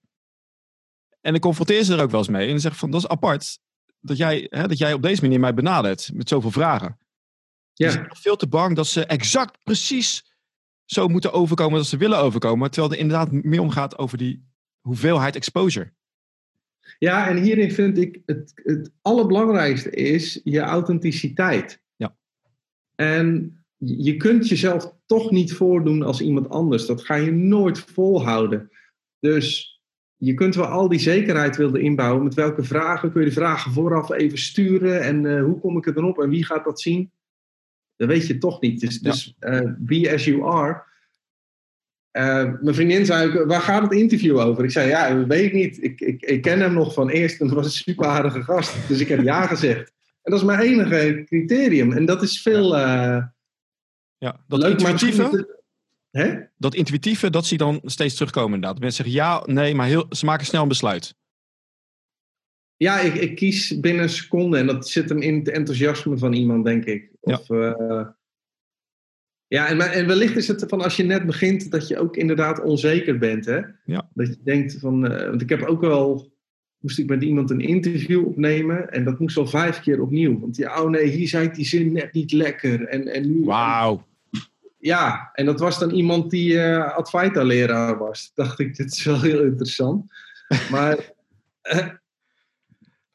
[1.21, 2.51] En ik confronteer ze er ook wel eens mee.
[2.51, 3.59] En zeg van, dat is apart
[4.01, 6.99] dat jij, hè, dat jij op deze manier mij benadert met zoveel vragen.
[7.73, 7.91] Ja.
[7.91, 10.25] Zijn veel te bang dat ze exact precies
[10.87, 12.71] zo moeten overkomen als ze willen overkomen.
[12.71, 14.45] Terwijl het inderdaad meer omgaat over die
[14.81, 15.93] hoeveelheid exposure.
[16.99, 21.83] Ja, en hierin vind ik het, het allerbelangrijkste is je authenticiteit.
[21.97, 22.17] Ja.
[22.95, 26.87] En je kunt jezelf toch niet voordoen als iemand anders.
[26.87, 28.71] Dat ga je nooit volhouden.
[29.21, 29.77] Dus
[30.17, 32.25] je kunt wel al die zekerheid willen inbouwen.
[32.25, 35.03] Met welke vragen kun je de vragen vooraf even sturen?
[35.03, 36.21] En eh, hoe kom ik er dan op?
[36.21, 37.11] En wie gaat dat zien?
[37.97, 38.81] Dat weet je toch niet.
[38.81, 40.85] Dus, dus uh, be as you are.
[42.13, 44.65] Uh, mijn vriendin zei waar gaat het interview over?
[44.65, 45.83] Ik zei, ja, dat weet ik niet.
[45.83, 48.89] Ik, ik, ik ken hem nog van eerst en dat was een super aardige gast.
[48.89, 49.93] Dus ik heb ja gezegd.
[50.23, 51.93] En dat is mijn enige criterium.
[51.93, 52.77] En dat is veel...
[52.77, 55.57] ja, dat leuk, intuïtieve,
[56.17, 56.35] Hè?
[56.57, 58.81] Dat intuïtieve, dat zie je dan steeds terugkomen inderdaad.
[58.81, 61.15] Mensen zeggen ja, nee, maar heel, ze maken snel een besluit.
[62.77, 66.33] Ja, ik, ik kies binnen een seconde en dat zit hem in het enthousiasme van
[66.33, 67.11] iemand, denk ik.
[67.35, 68.07] Of, ja, uh,
[69.47, 72.61] ja en, en, wellicht is het van als je net begint dat je ook inderdaad
[72.61, 73.45] onzeker bent.
[73.45, 73.61] Hè?
[73.85, 74.09] Ja.
[74.15, 76.33] Dat je denkt van, uh, want ik heb ook wel,
[76.79, 80.41] moest ik met iemand een interview opnemen en dat moest al vijf keer opnieuw.
[80.41, 82.87] Want ja, oh nee, hier zei die zin net niet lekker.
[82.87, 83.45] En, en nu.
[83.45, 84.05] Wauw
[84.87, 88.31] ja, en dat was dan iemand die uh, Advaita-leraar was.
[88.35, 90.13] Dacht ik, dit is wel heel interessant.
[90.71, 91.15] Maar...
[91.75, 91.89] Uh,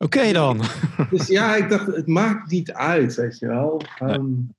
[0.03, 0.61] Oké dan.
[1.09, 3.81] dus ja, ik dacht, het maakt niet uit, weet je wel.
[4.03, 4.49] Um,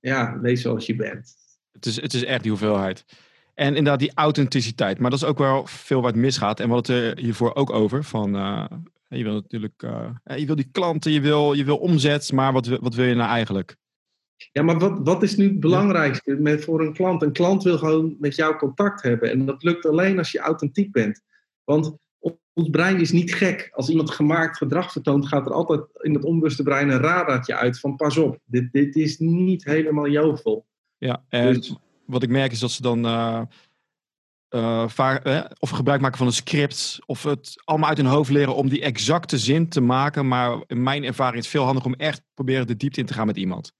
[0.00, 1.34] Ja, wees zoals je bent.
[1.72, 3.04] Het is, het is echt die hoeveelheid.
[3.54, 4.98] En inderdaad, die authenticiteit.
[4.98, 6.60] Maar dat is ook wel veel wat misgaat.
[6.60, 8.04] En we hadden het er hiervoor ook over.
[8.04, 8.64] Van, uh,
[9.08, 12.66] je wil natuurlijk, uh, je wil die klanten, je wil, je wil omzet, maar wat,
[12.66, 13.76] wat wil je nou eigenlijk?
[14.52, 17.22] Ja, maar wat, wat is nu het belangrijkste met, voor een klant?
[17.22, 19.30] Een klant wil gewoon met jou contact hebben.
[19.30, 21.20] En dat lukt alleen als je authentiek bent.
[21.64, 21.96] Want
[22.54, 23.70] ons brein is niet gek.
[23.72, 27.80] Als iemand gemaakt gedrag vertoont, gaat er altijd in het onbewuste brein een radartje uit
[27.80, 30.66] van pas op, dit, dit is niet helemaal jovel.
[30.98, 33.42] Ja, en dus- wat ik merk is dat ze dan uh,
[34.50, 38.54] uh, eh, of gebruik maken van een script, of het allemaal uit hun hoofd leren
[38.54, 40.28] om die exacte zin te maken.
[40.28, 43.14] Maar in mijn ervaring is het veel handiger om echt proberen de diepte in te
[43.14, 43.72] gaan met iemand.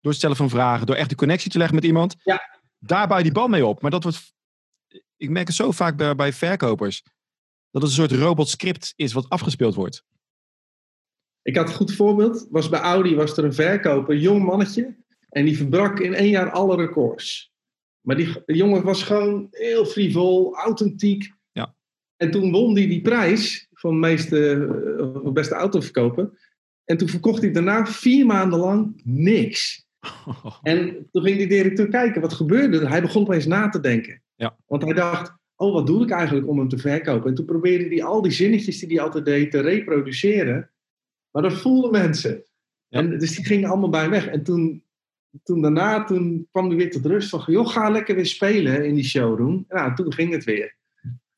[0.00, 2.16] Door het stellen van vragen, door echt de connectie te leggen met iemand.
[2.24, 2.42] Ja.
[2.78, 3.82] Daar bouw je die band mee op.
[3.82, 4.32] Maar dat wordt.
[5.16, 7.02] Ik merk het zo vaak bij, bij verkopers.
[7.74, 10.04] Dat het een soort robotscript is wat afgespeeld wordt.
[11.42, 12.46] Ik had een goed voorbeeld.
[12.50, 14.96] Was bij Audi was er een verkoper, een jong mannetje.
[15.28, 17.52] En die verbrak in één jaar alle records.
[18.00, 21.32] Maar die jongen was gewoon heel frivol, authentiek.
[21.52, 21.74] Ja.
[22.16, 24.54] En toen won hij die prijs van meeste,
[24.98, 26.52] uh, beste autoverkoper.
[26.84, 29.86] En toen verkocht hij daarna vier maanden lang niks.
[30.62, 34.22] En toen ging die directeur kijken, wat gebeurde Hij begon opeens na te denken.
[34.34, 34.56] Ja.
[34.66, 35.32] Want hij dacht,
[35.64, 37.28] oh, wat doe ik eigenlijk om hem te verkopen?
[37.28, 40.70] En toen probeerde hij al die zinnetjes die hij altijd deed te reproduceren.
[41.30, 42.44] Maar dat voelden mensen.
[42.88, 42.98] Ja.
[42.98, 44.26] En, dus die gingen allemaal bij weg.
[44.26, 44.84] En toen,
[45.42, 48.94] toen daarna toen kwam hij weer tot rust van, joh, ga lekker weer spelen in
[48.94, 49.64] die showroom.
[49.68, 50.76] Ja, toen ging het weer.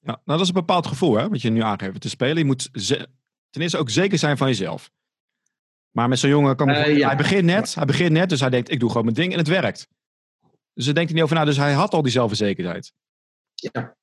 [0.00, 2.00] Ja, nou dat is een bepaald gevoel, hè, wat je nu aangeeft.
[2.00, 2.72] Te spelen, je moet
[3.50, 4.90] ten eerste ook zeker zijn van jezelf.
[5.90, 8.70] Maar met zo'n jongen kan uh, hij begint net, hij begint net, dus hij denkt,
[8.70, 9.88] ik doe gewoon mijn ding en het werkt.
[10.74, 12.92] Dus daar denkt hij niet over na, dus hij had al die zelfverzekerheid.
[13.54, 13.96] Ja.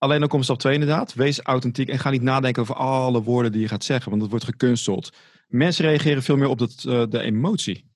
[0.00, 3.52] Alleen dan komt stap 2 inderdaad, wees authentiek en ga niet nadenken over alle woorden
[3.52, 5.12] die je gaat zeggen, want dat wordt gekunsteld.
[5.48, 7.90] Mensen reageren veel meer op dat, uh, de emotie.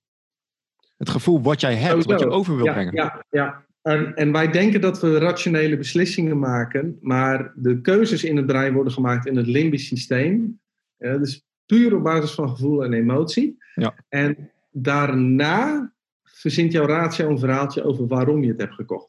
[0.97, 2.95] Het gevoel wat jij hebt, wat je over wil ja, brengen.
[2.95, 3.65] Ja, ja.
[3.83, 8.73] En, en, wij denken dat we rationele beslissingen maken, maar de keuzes in het brein
[8.73, 10.61] worden gemaakt in het limbisch systeem.
[10.97, 13.59] Ja, dus puur op basis van gevoel en emotie.
[13.75, 13.95] Ja.
[14.09, 19.09] En daarna verzint jouw ratio een verhaaltje over waarom je het hebt gekocht.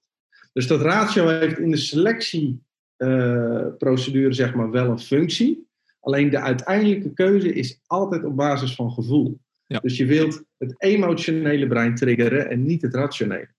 [0.53, 2.63] Dus dat ratio heeft in de selectieprocedure
[2.97, 5.67] uh, zeg maar wel een functie.
[5.99, 9.39] Alleen de uiteindelijke keuze is altijd op basis van gevoel.
[9.65, 9.79] Ja.
[9.79, 13.53] Dus je wilt het emotionele brein triggeren en niet het rationele.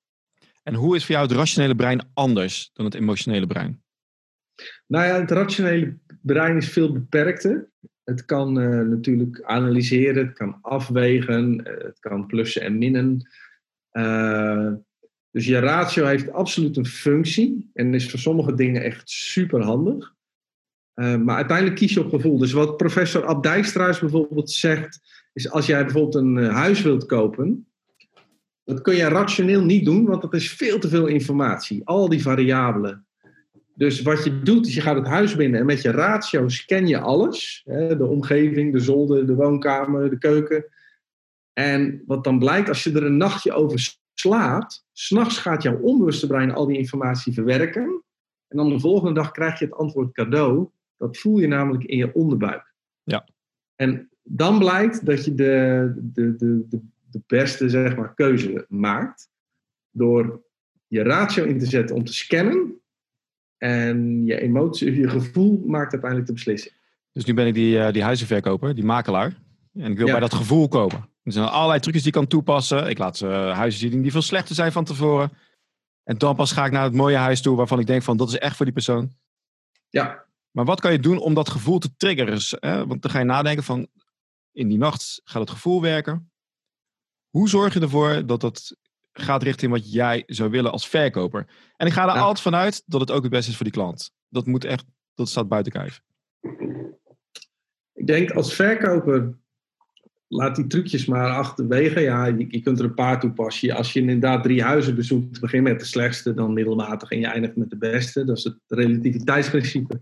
[0.62, 3.82] En hoe is voor jou het rationele brein anders dan het emotionele brein?
[4.86, 7.70] Nou ja, het rationele brein is veel beperkter.
[8.04, 13.28] Het kan uh, natuurlijk analyseren, het kan afwegen, uh, het kan plussen en minnen.
[13.92, 14.72] Uh,
[15.36, 20.14] dus je ratio heeft absoluut een functie en is voor sommige dingen echt super handig.
[20.94, 22.38] maar uiteindelijk kies je op gevoel.
[22.38, 25.00] Dus wat professor Abdijkstruis bijvoorbeeld zegt,
[25.32, 27.66] is als jij bijvoorbeeld een huis wilt kopen,
[28.64, 31.84] dat kun je rationeel niet doen, want dat is veel te veel informatie.
[31.84, 33.06] Al die variabelen.
[33.74, 36.86] Dus wat je doet, is je gaat het huis binnen en met je ratio scan
[36.86, 37.62] je alles.
[37.64, 40.64] De omgeving, de zolder, de woonkamer, de keuken.
[41.52, 43.78] En wat dan blijkt, als je er een nachtje over
[44.20, 48.02] slaapt, s'nachts gaat jouw onbewuste brein al die informatie verwerken.
[48.48, 50.68] En dan de volgende dag krijg je het antwoord cadeau.
[50.96, 52.74] Dat voel je namelijk in je onderbuik.
[53.02, 53.28] Ja.
[53.74, 59.30] En dan blijkt dat je de, de, de, de, de beste zeg maar, keuze maakt.
[59.90, 60.44] Door
[60.86, 62.80] je ratio in te zetten om te scannen
[63.58, 66.74] En je emotie, je gevoel maakt uiteindelijk de beslissing.
[67.12, 69.36] Dus nu ben ik die, uh, die huizenverkoper, die makelaar.
[69.74, 70.12] En ik wil Ja.
[70.12, 71.08] bij dat gevoel kopen.
[71.26, 72.88] Er zijn allerlei trucjes die ik kan toepassen.
[72.88, 75.30] Ik laat ze eh, huizen zien die veel slechter zijn van tevoren.
[76.02, 78.28] En dan pas ga ik naar het mooie huis toe waarvan ik denk van dat
[78.28, 79.12] is echt voor die persoon.
[79.88, 82.38] Ja, Maar wat kan je doen om dat gevoel te triggeren?
[82.60, 83.88] Hè, want dan ga je nadenken van
[84.52, 86.30] in die nacht gaat het gevoel werken.
[87.28, 88.76] Hoe zorg je ervoor dat dat
[89.12, 91.46] gaat richting wat jij zou willen als verkoper?
[91.76, 94.12] En ik ga er altijd vanuit dat het ook het beste is voor die klant.
[94.28, 94.84] Dat moet echt,
[95.14, 96.00] dat staat buiten kijf.
[97.92, 99.38] ik denk als verkoper,
[100.28, 102.00] laat die trucjes maar achterwege.
[102.00, 103.70] Ja, je, kunt er een paar toepassen.
[103.70, 107.56] Als je inderdaad drie huizen bezoekt, begin met de slechtste, dan middelmatig en je eindigt
[107.56, 108.24] met de beste.
[108.24, 110.00] Dat is het relativiteitsprincipe.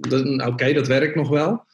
[0.00, 1.64] Nou, Oké, dat werkt nog wel.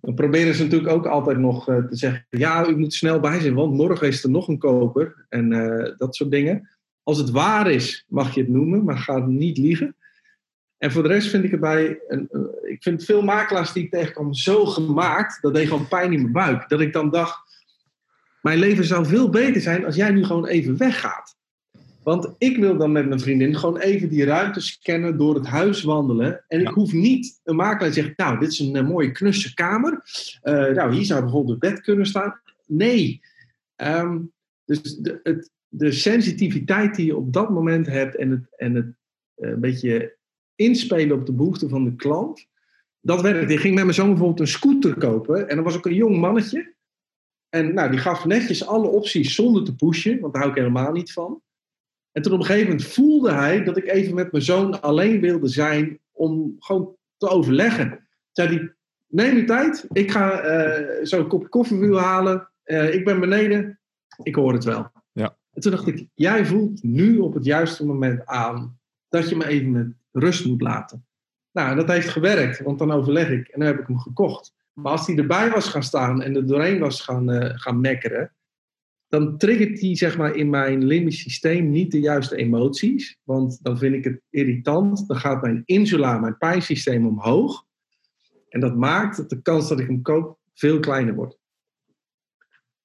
[0.00, 3.40] Dan proberen ze natuurlijk ook altijd nog eh, te zeggen: ja, u moet snel bij
[3.40, 5.26] zijn, want morgen is er nog een koper.
[5.28, 6.68] En eh, dat soort dingen.
[7.02, 9.94] Als het waar is, mag je het noemen, maar ga niet liegen.
[10.80, 12.00] En voor de rest vind ik het bij.
[12.08, 15.38] Een, een- ik vind veel makelaars die ik tegenkom zo gemaakt.
[15.42, 16.68] Dat deed gewoon pijn in mijn buik.
[16.68, 17.48] Dat ik dan dacht.
[18.42, 21.36] Mijn leven zou veel beter zijn als jij nu gewoon even weggaat.
[22.02, 25.82] Want ik wil dan met mijn vriendin gewoon even die ruimte scannen, door het huis
[25.82, 26.44] wandelen.
[26.48, 26.68] En Ja.
[26.68, 30.02] ik hoef niet een makelaar die zegt: Nou, dit is een eh, mooie knusse kamer.
[30.42, 32.40] Eh, nou, hier zou bijvoorbeeld het bed kunnen staan.
[32.66, 33.20] Nee.
[33.76, 34.18] Ehm,
[34.64, 38.86] dus de, het, de sensitiviteit die je op dat moment hebt en het, en het
[39.34, 40.18] eh, een beetje
[40.60, 42.46] inspelen op de behoeften van de klant.
[43.00, 43.50] Dat werkt.
[43.50, 45.48] Ik ging met mijn zoon bijvoorbeeld een scooter kopen.
[45.48, 46.74] En dan was ook een jong mannetje.
[47.48, 50.20] En nou, die gaf netjes alle opties zonder te pushen.
[50.20, 51.42] Want daar hou ik helemaal niet van.
[52.12, 55.20] En toen op een gegeven moment voelde hij dat ik even met mijn zoon alleen
[55.20, 55.98] wilde zijn.
[56.12, 58.08] Om gewoon te overleggen.
[58.32, 58.74] Zei hij,
[59.06, 59.86] neem je tijd.
[59.92, 62.48] Ik ga eh, zo een kopje koffie halen.
[62.62, 63.78] Eh, ik ben beneden.
[64.22, 64.90] Ik hoor het wel.
[65.12, 65.36] Ja.
[65.52, 69.46] En toen dacht ik, jij voelt nu op het juiste moment aan dat je me
[69.46, 71.06] even met rust moet laten.
[71.52, 74.54] Nou, dat heeft gewerkt, want dan overleg ik en dan heb ik hem gekocht.
[74.72, 78.32] Maar als hij erbij was gaan staan en er doorheen was gaan, eh, gaan mekkeren,
[79.10, 83.18] dan triggert hij zeg maar, in mijn limbisch systeem niet de juiste emoties.
[83.24, 85.08] Want dan vind ik het irritant.
[85.08, 87.66] Dan gaat mijn insula, mijn pijnsysteem omhoog.
[88.48, 91.38] En dat maakt dat de kans dat ik hem koop veel kleiner wordt.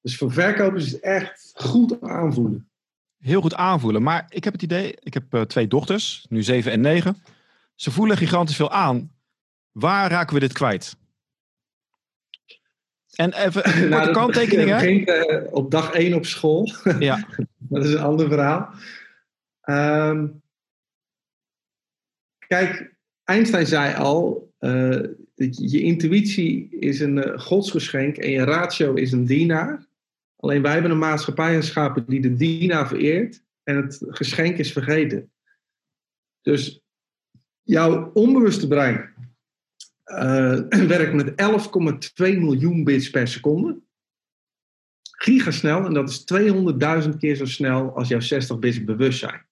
[0.02, 2.70] Dus voor verkopers is het echt goed aanvoelen.
[3.18, 4.04] Heel goed aanvoelen.
[4.04, 7.24] Maar ik heb het idee, ik heb eh, twee dochters, nu zeven en negen.
[7.76, 9.12] Ze voelen gigantisch veel aan.
[9.72, 10.96] Waar raken we dit kwijt?
[13.16, 14.76] En even Nou, dat kanttekening, hè?
[14.80, 16.72] begint eh, op dag één op school.
[17.00, 17.28] Ja,
[17.70, 18.70] Dat is een ander verhaal.
[19.62, 20.28] Ehm,
[22.48, 24.54] kijk, Einstein zei al:
[25.36, 29.86] dat je, intuïtie is een godsgeschenk en je ratio is een dienaar.
[30.36, 35.32] Alleen wij hebben een maatschappij geschapen die de dienaar vereert en het geschenk is vergeten.
[36.42, 36.82] Dus
[37.62, 39.14] jouw onbewuste brein
[40.04, 43.84] eh, werkt met 11,2 miljoen bits per seconde
[45.18, 46.24] gigasnel en dat is
[47.10, 49.46] 200.000 keer zo snel als jouw 60 bits bewustzijn.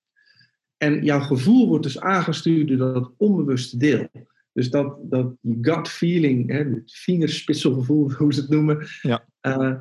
[0.77, 4.09] En jouw gevoel wordt dus aangestuurd door dat onbewuste deel.
[4.53, 9.25] Dus dat, dat gut feeling, hè, het vingerspitselgevoel, hoe ze het noemen, Ja.
[9.39, 9.73] eh,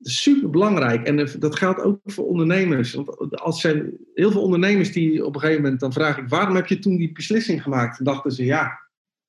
[0.00, 1.06] super belangrijk.
[1.06, 2.94] En dat geldt ook voor ondernemers.
[2.94, 6.54] Want als ze, heel veel ondernemers die op een gegeven moment, dan vraag ik, waarom
[6.54, 7.96] heb je toen die beslissing gemaakt?
[7.96, 8.78] Dan dachten ze, ja,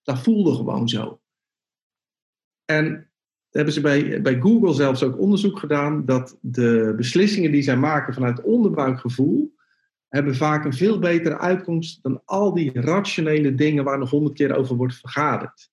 [0.04, 1.20] dat voelde gewoon zo.
[2.66, 3.12] En
[3.50, 8.14] hebben ze bij, bij Google zelfs ook onderzoek gedaan dat de beslissingen die zij maken
[8.14, 9.58] vanuit onderbuikgevoel
[10.08, 14.56] hebben vaak een veel betere uitkomst dan al die rationele dingen waar nog honderd keer
[14.56, 15.70] over wordt vergaderd.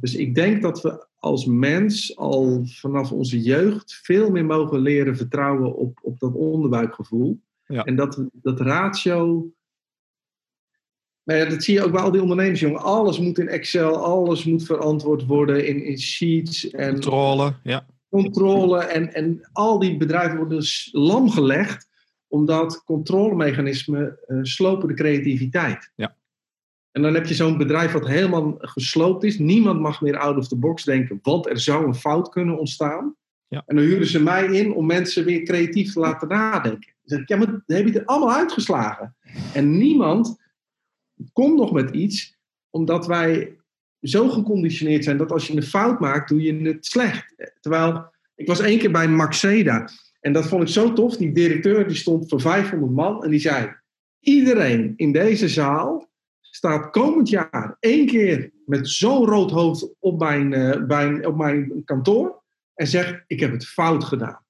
[0.00, 5.16] Dus ik denk dat we als mens al vanaf onze jeugd veel meer mogen leren
[5.16, 7.40] vertrouwen op, op dat onderbuikgevoel.
[7.66, 7.84] Ja.
[7.84, 9.50] En dat, dat ratio.
[11.24, 12.82] Nou ja, dat zie je ook bij al die ondernemers, jongen.
[12.82, 17.54] Alles moet in Excel, alles moet verantwoord worden in, in sheets en controle.
[17.62, 17.86] Ja.
[18.08, 18.78] controle.
[18.78, 21.88] En, en al die bedrijven worden dus lam gelegd,
[22.28, 25.92] omdat controlemechanismen eh, slopen de creativiteit.
[25.94, 26.16] Ja.
[26.96, 29.38] En dan heb je zo'n bedrijf wat helemaal gesloopt is.
[29.38, 33.16] Niemand mag meer out of the box denken, want er zou een fout kunnen ontstaan.
[33.48, 33.62] Ja.
[33.66, 36.94] En dan huren ze mij in om mensen weer creatief te laten nadenken.
[37.02, 39.16] Dan zeg ik, ja, maar dan heb je het allemaal uitgeslagen.
[39.52, 40.36] En niemand
[41.32, 42.36] komt nog met iets,
[42.70, 43.56] omdat wij
[44.00, 47.34] zo geconditioneerd zijn dat als je een fout maakt, doe je het slecht.
[47.60, 49.88] Terwijl, ik was één keer bij Maxeda.
[50.20, 51.16] En dat vond ik zo tof.
[51.16, 53.72] Die directeur die stond voor 500 man en die zei:
[54.20, 56.05] Iedereen in deze zaal
[56.56, 61.82] staat komend jaar één keer met zo'n rood hoofd op mijn, eh, bij, op mijn
[61.84, 62.42] kantoor
[62.74, 64.44] en zegt: Ik heb het fout gedaan.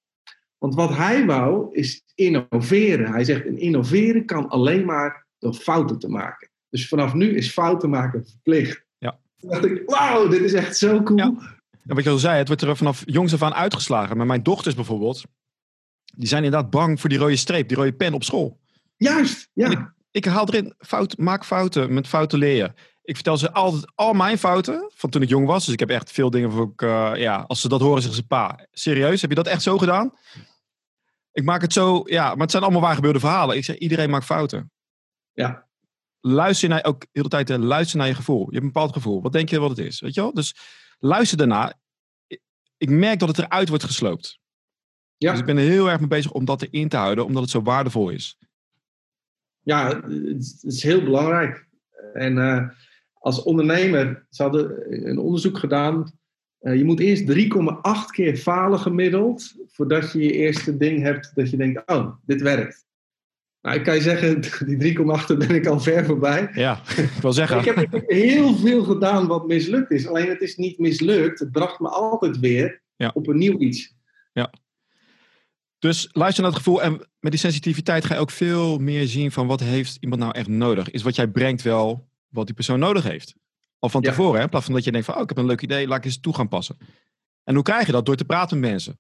[0.59, 3.13] Want wat hij wou is innoveren.
[3.13, 6.51] Hij zegt: en innoveren kan alleen maar door fouten te maken.
[6.69, 8.85] Dus vanaf nu is fouten maken verplicht.
[8.99, 9.19] Ja.
[9.37, 11.19] Toen dacht ik, wauw, dit is echt zo cool.
[11.19, 11.33] Ja.
[11.87, 14.17] En wat je al zei, het wordt er vanaf jongs af aan uitgeslagen.
[14.17, 15.25] Maar mijn dochters bijvoorbeeld,
[16.17, 18.61] die zijn inderdaad bang voor die rode streep, die rode pen op school.
[18.97, 19.95] Juist, ja.
[20.17, 22.75] Ik, haal erin, fout, maak fouten, met fouten leren.
[23.03, 25.65] Ik vertel ze altijd al mijn fouten van toen ik jong was.
[25.65, 28.21] Dus ik heb echt veel dingen voor ik, uh, ja, als ze dat horen, zeggen
[28.21, 30.13] ze, pa, serieus, heb je dat echt zo gedaan?
[31.33, 33.57] Ik maak het zo, ja, maar het zijn allemaal waar gebeurde verhalen.
[33.57, 34.73] Ik zeg, iedereen maakt fouten.
[35.33, 35.67] Ja.
[36.21, 38.39] Luister naar, ook heel de tijd, uh, luister naar je gevoel.
[38.39, 39.23] Je hebt een bepaald gevoel.
[39.23, 40.01] Wat denk je wat het is?
[40.01, 40.35] Weet je wel?
[40.35, 40.57] Dus
[40.99, 41.75] luister daarna.
[42.27, 42.41] Ik,
[42.77, 44.39] ik merk dat het eruit wordt gesloopt.
[45.17, 45.31] Ja.
[45.31, 47.51] Dus ik ben er heel erg mee bezig om dat erin te houden, omdat het
[47.51, 48.39] zo waardevol is.
[49.67, 51.67] Ja, het is heel belangrijk.
[52.13, 52.69] En uh,
[53.13, 56.13] als ondernemer, ze hadden een onderzoek gedaan.
[56.61, 57.39] Uh, je moet eerst 3,8
[58.11, 62.85] keer falen gemiddeld, voordat je je eerste ding hebt dat je denkt, oh, dit werkt.
[63.61, 64.41] Nou, ik kan je zeggen,
[64.79, 66.51] die 3,8 ben ik al ver voorbij.
[66.55, 67.59] Ja, ik wil zeggen.
[67.61, 70.07] ik heb heel veel gedaan wat mislukt is.
[70.07, 71.39] Alleen het is niet mislukt.
[71.39, 73.11] Het bracht me altijd weer ja.
[73.15, 73.95] op een nieuw iets.
[74.33, 74.53] Ja.
[75.79, 79.33] Dus luister naar het gevoel en met die sensitiviteit ga je ook veel meer zien
[79.33, 80.91] van wat heeft iemand nou echt nodig.
[80.91, 83.35] Is wat jij brengt wel wat die persoon nodig heeft.
[83.79, 84.09] Al van Ja.
[84.11, 84.43] tevoren, hè?
[84.43, 86.05] in plaats van dat je denkt van oh, ik heb een leuk idee, laat ik
[86.05, 86.77] eens toe gaan passen.
[87.45, 88.07] En hoe krijg je dat?
[88.07, 88.99] Door te praten met mensen.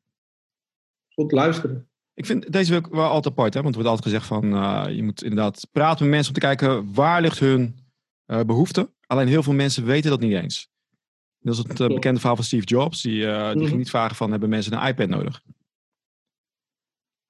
[1.15, 1.89] Goed luisteren.
[2.15, 3.63] Ik vind deze week wel altijd apart, hè?
[3.63, 6.47] want er wordt altijd gezegd van eh, je moet inderdaad praten met mensen om te
[6.47, 7.79] kijken waar ligt hun
[8.27, 8.91] eh, behoefte.
[9.07, 10.69] Alleen heel veel mensen weten dat niet eens.
[11.39, 13.03] Dat is het eh, bekende verhaal van Steve Jobs.
[13.03, 13.65] Die, die Mhm.
[13.65, 15.43] ging niet vragen van hebben mensen een iPad nodig.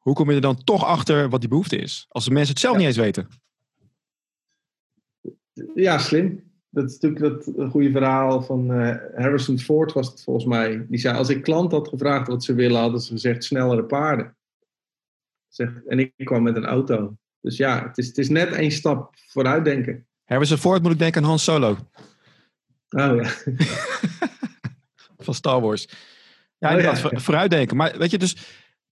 [0.06, 2.06] Hoe kom je er dan toch achter wat die behoefte is?
[2.08, 2.78] Als de mensen het zelf Ja.
[2.78, 3.28] niet eens weten.
[5.74, 6.44] Ja, slim.
[6.70, 10.86] Dat is natuurlijk dat goede verhaal van eh, Harrison Ford was het volgens mij.
[10.88, 14.36] Die zei, als ik klant had gevraagd wat ze willen, hadden ze gezegd snellere paarden.
[15.48, 17.16] Zegt, en ik kwam met een auto.
[17.40, 20.06] Dus ja, het is, het is net één stap vooruit denken.
[20.24, 23.30] Harrison Ford moet ik denken aan Han Solo Oh ja.
[25.26, 25.88] van Star Wars.
[26.58, 26.96] Ja, Oh, ja.
[26.96, 27.76] voor- vooruitdenken.
[27.76, 28.36] Maar weet je, dus,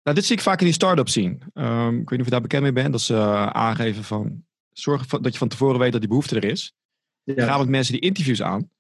[0.04, 1.42] nou, dit zie ik vaak in die start-up zien.
[1.54, 2.92] Ehm, ik weet niet of je daar bekend mee bent.
[2.92, 6.46] Dat ze eh, aangeven van, zorg dat je van tevoren weet dat die behoefte er
[6.46, 6.74] is.
[7.24, 7.46] ja.
[7.46, 8.72] Ga met mensen die interviews aan.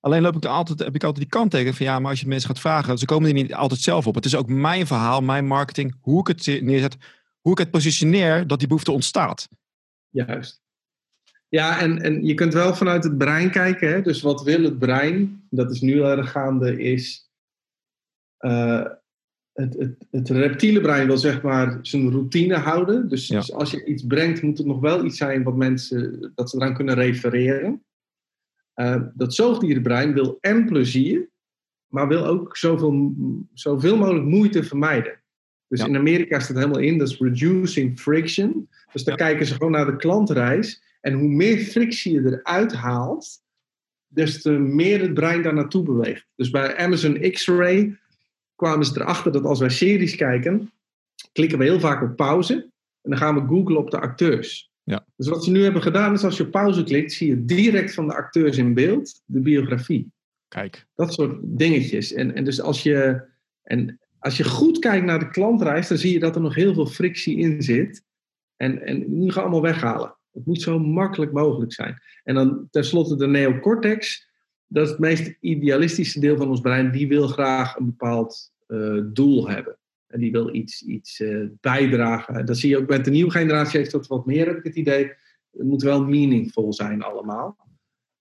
[0.00, 2.20] Alleen loop ik er altijd, heb ik altijd die kant tegen van ja, maar als
[2.20, 4.14] je mensen gaat vragen, ze komen er niet altijd zelf op.
[4.14, 6.96] Het is ook mijn verhaal, mijn marketing, hoe ik het neerzet,
[7.40, 9.48] hoe ik het positioneer, dat die behoefte ontstaat.
[10.08, 10.62] Juist.
[11.48, 13.88] Ja, en, en je kunt wel vanuit het brein kijken.
[13.88, 14.02] Hè?
[14.02, 15.46] Dus wat wil het brein?
[15.50, 17.30] Dat is nu erg gaande, is
[18.36, 18.84] eh,
[19.60, 23.08] het, het, het reptiele brein wil zeg maar zijn routine houden.
[23.08, 23.38] Dus, Ja.
[23.38, 26.56] dus als je iets brengt, moet het nog wel iets zijn wat mensen, dat ze
[26.56, 27.82] eraan kunnen refereren.
[28.74, 31.28] Eh, dat zoogdierenbrein wil en plezier,
[31.86, 33.14] maar wil ook zoveel,
[33.52, 35.20] zoveel mogelijk moeite vermijden.
[35.68, 35.86] Dus Ja.
[35.86, 38.68] in Amerika staat helemaal in, dat is reducing friction.
[38.92, 39.24] Dus dan Ja.
[39.24, 40.82] kijken ze gewoon naar de klantreis.
[41.00, 43.42] En hoe meer frictie je eruit haalt,
[44.06, 46.26] des te meer het brein daar naartoe beweegt.
[46.36, 47.98] Dus bij Amazon X-Ray
[48.58, 50.72] kwamen ze erachter dat als wij series kijken,
[51.32, 52.54] klikken we heel vaak op pauze.
[53.02, 54.70] En dan gaan we googlen op de acteurs.
[54.82, 55.06] Ja.
[55.16, 57.94] Dus wat ze nu hebben gedaan is als je op pauze klikt, zie je direct
[57.94, 60.12] van de acteurs in beeld de biografie.
[60.48, 62.12] Kijk, Dat soort dingetjes.
[62.12, 63.22] En, en dus als je,
[63.62, 66.74] en als je goed kijkt naar de klantreis, dan zie je dat er nog heel
[66.74, 68.02] veel frictie in zit.
[68.56, 70.16] En, en die je allemaal weghalen.
[70.32, 72.02] Het moet zo makkelijk mogelijk zijn.
[72.24, 74.27] En dan tenslotte de neocortex.
[74.68, 76.90] Dat is het meest idealistische deel van ons brein.
[76.90, 79.78] Die wil graag een bepaald eh, doel hebben.
[80.06, 82.46] En die wil iets, iets eh, bijdragen.
[82.46, 84.74] Dat zie je ook met de nieuwe generatie heeft dat wat meer, heb ik het
[84.74, 85.12] idee.
[85.50, 87.56] Het moet wel meaningful zijn allemaal.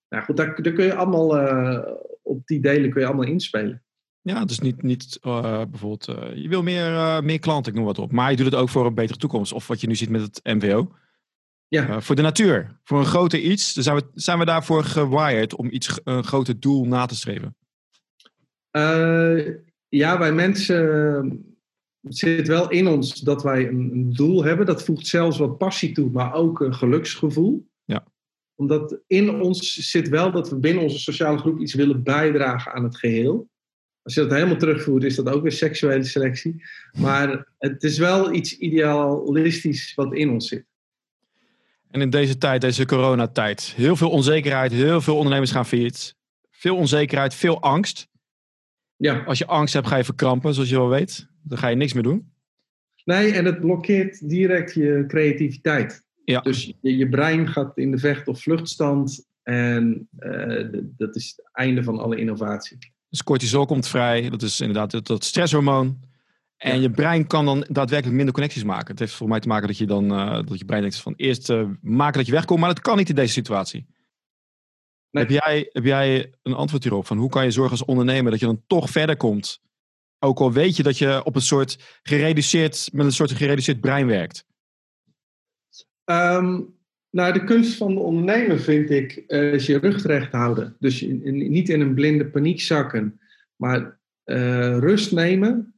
[0.09, 3.83] Nou goed, daar, daar kun je allemaal, eh, op die delen kun je allemaal inspelen.
[4.21, 6.05] ja, dus niet, niet bijvoorbeeld,
[6.35, 8.11] je wil meer, meer klanten, ik noem wat op.
[8.11, 9.53] Maar je doet het ook voor een betere toekomst.
[9.53, 10.91] Of wat je nu ziet met het MVO.
[11.67, 11.87] Ja.
[11.87, 13.73] Eh, voor de natuur, voor een groter iets.
[13.73, 17.55] Zijn we, zijn we daarvoor gewired om iets, een groter doel na te streven.
[18.71, 19.55] Eh,
[19.89, 21.31] ja, bij mensen eh,
[22.01, 24.65] zit wel in ons dat wij een, een doel hebben.
[24.65, 27.67] Dat voegt zelfs wat passie toe, maar ook een geluksgevoel.
[27.85, 28.05] Ja.
[28.55, 32.83] Omdat in ons zit wel dat we binnen onze sociale groep iets willen bijdragen aan
[32.83, 33.49] het geheel.
[34.01, 36.63] Als je dat helemaal terugvoert, is dat ook weer seksuele selectie.
[36.97, 40.65] Maar het is wel iets idealistisch wat in ons zit.
[41.97, 46.15] En in deze tijd, deze coronatijd, heel veel onzekerheid, heel veel ondernemers gaan failliet.
[46.51, 48.07] Veel onzekerheid, veel angst.
[48.95, 49.23] Ja.
[49.23, 51.27] Als je angst hebt, ga je verkrampen, zoals je wel weet.
[51.43, 52.31] Dan ga je niks meer doen.
[53.03, 56.03] Nee, en het blokkeert direct je creativiteit.
[56.25, 56.41] Ja.
[56.41, 59.25] Dus je, je brein gaat in de vecht- of vluchtstand.
[59.43, 62.77] En eh, dat is het einde van alle innovatie.
[63.09, 64.29] Dus cortisol komt vrij.
[64.29, 65.99] Dat is inderdaad dat, dat stresshormoon.
[66.57, 66.81] En Ja.
[66.81, 68.87] je brein kan dan daadwerkelijk minder connecties maken.
[68.91, 71.13] Het heeft voor mij te maken dat je dan eh, dat je brein denkt van
[71.15, 73.85] eerst eh, maken dat je wegkomt, maar dat kan niet in deze situatie.
[75.11, 75.23] Nee.
[75.25, 77.05] Heb, jij, heb jij een antwoord hierop?
[77.07, 79.61] Van hoe kan je zorgen als ondernemer dat je dan toch verder komt?
[80.19, 84.07] Ook al weet je dat je op een soort gereduceerd, met een soort gereduceerd brein
[84.07, 84.45] werkt.
[86.03, 86.61] Ehm,
[87.09, 90.75] nou, de kunst van de ondernemer vind ik, eh, is je rug recht houden.
[90.79, 93.19] Dus in- niet in een blinde paniek zakken,
[93.55, 93.99] maar
[94.79, 95.76] rust nemen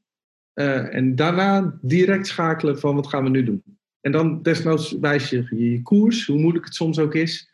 [0.60, 3.64] eh, en daarna direct schakelen van wat gaan we nu doen.
[4.02, 7.50] En dan desnoods wijs je je koers, hoe moeilijk het soms ook is.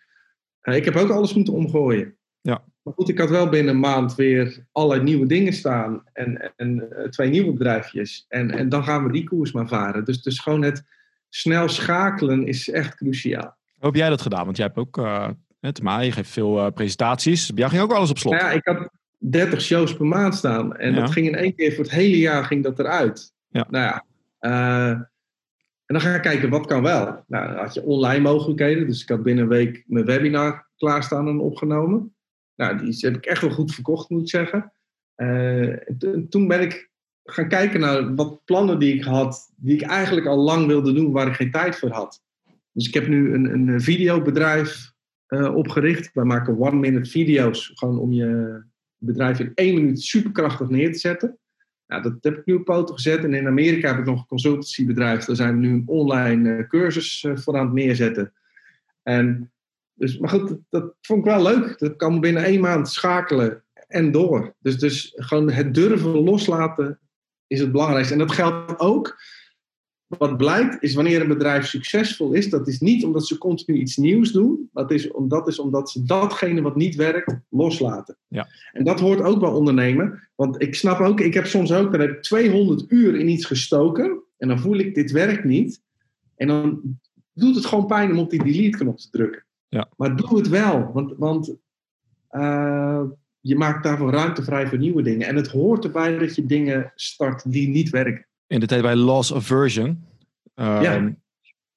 [0.61, 2.17] Eh, ik heb ook alles moeten omgooien.
[2.41, 2.63] Ja.
[2.81, 6.91] Maar goed, ik had wel binnen een maand weer allerlei nieuwe dingen staan en, en
[6.91, 8.25] eh, twee nieuwe bedrijfjes.
[8.27, 10.05] En, en dan gaan we die koers maar varen.
[10.05, 10.83] Dus, dus gewoon het
[11.29, 13.57] snel schakelen is echt cruciaal.
[13.75, 14.45] Hoe heb jij dat gedaan?
[14.45, 15.07] Want jij hebt ook,
[15.59, 17.47] het maar je geeft veel presentaties.
[17.47, 18.33] Bij jou ging ook alles op slot.
[18.33, 18.89] Nou ja, ik had
[19.31, 20.75] 30 shows per maand staan.
[20.75, 20.99] En Ja.
[20.99, 23.33] dat ging in één keer voor het hele jaar ging dat eruit.
[23.47, 23.67] Ja.
[23.69, 24.05] Nou ja.
[24.39, 24.89] eh,
[25.85, 27.23] en dan ga ik kijken, wat kan wel?
[27.27, 28.87] Nou, dan had je online mogelijkheden.
[28.87, 32.15] Dus ik had binnen een week mijn webinar klaarstaan en opgenomen.
[32.55, 34.71] Nou, die heb ik echt wel goed verkocht, moet ik zeggen.
[35.15, 36.89] Eh, en to- toen ben ik
[37.23, 41.11] gaan kijken naar wat plannen die ik had, die ik eigenlijk al lang wilde doen,
[41.11, 42.21] waar ik geen tijd voor had.
[42.71, 44.93] Dus ik heb nu een, een videobedrijf
[45.25, 46.09] eh, opgericht.
[46.13, 48.61] Wij maken one-minute video's, gewoon om je
[49.05, 51.37] bedrijf in één minuut superkrachtig neer te zetten.
[51.87, 53.23] Nou, dat heb ik nu op poten gezet.
[53.23, 55.25] En in Amerika heb ik nog een consultancybedrijf.
[55.25, 58.33] Daar zijn we nu een online eh, cursus eh, voor aan het neerzetten.
[59.03, 59.51] En,
[59.93, 61.79] dus, maar goed, dat, dat vond ik wel leuk.
[61.79, 64.55] Dat kan binnen één maand schakelen en door.
[64.59, 66.99] Dus, dus gewoon het durven loslaten
[67.47, 68.13] is het belangrijkste.
[68.13, 69.17] En dat geldt ook.
[70.07, 73.97] Wat blijkt is wanneer een bedrijf succesvol is, dat is niet omdat ze continu iets
[73.97, 74.69] nieuws doen.
[74.73, 78.17] Dat is, dat is omdat ze datgene wat niet werkt loslaten.
[78.27, 78.47] Ja.
[78.71, 80.29] En dat hoort ook bij ondernemen.
[80.35, 83.45] Want ik snap ook, ik heb soms ook, dan heb ik 200 uur in iets
[83.45, 84.23] gestoken.
[84.37, 85.81] En dan voel ik, dit werkt niet.
[86.35, 86.81] En dan
[87.33, 89.45] doet het gewoon pijn om op die delete-knop te drukken.
[89.67, 89.89] Ja.
[89.97, 90.91] Maar doe het wel.
[90.93, 91.55] Want, want
[92.27, 93.03] eh,
[93.39, 95.27] je maakt daarvoor ruimte vrij voor nieuwe dingen.
[95.27, 98.25] En het hoort erbij dat je dingen start die niet werken.
[98.47, 100.05] In de tijd bij loss aversion.
[100.55, 100.99] Ehm, Ja.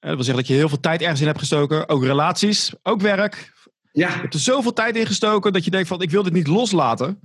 [0.01, 1.89] Dat wil zeggen dat je heel veel tijd ergens in hebt gestoken.
[1.89, 3.53] Ook relaties, ook werk.
[3.93, 6.33] Je Ja, hebt er zoveel tijd in gestoken dat je denkt van ik wil dit
[6.33, 7.21] niet loslaten.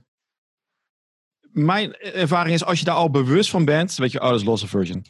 [1.52, 4.46] Mijn ervaring is als je daar al bewust van bent, weet je, oh dat is
[4.46, 5.06] loss aversion.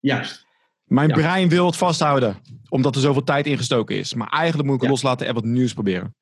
[0.00, 0.46] juist.
[0.84, 1.14] Mijn Ja.
[1.14, 2.36] brein wil het vasthouden,
[2.68, 4.14] omdat er zoveel tijd in gestoken is.
[4.14, 4.94] Maar eigenlijk moet ik het Ja.
[4.96, 6.14] loslaten en wat nieuws proberen.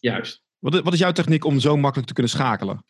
[0.00, 0.42] Juist.
[0.58, 2.84] Wat, is- wat is jouw techniek om zo makkelijk te kunnen schakelen?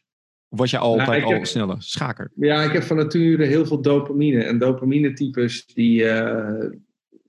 [0.56, 1.76] Was je altijd Nou, ik al heb- sneller?
[1.78, 2.30] Schaker.
[2.34, 4.42] Ja, ik heb van nature heel veel dopamine.
[4.42, 6.70] En dopamine-types die eh,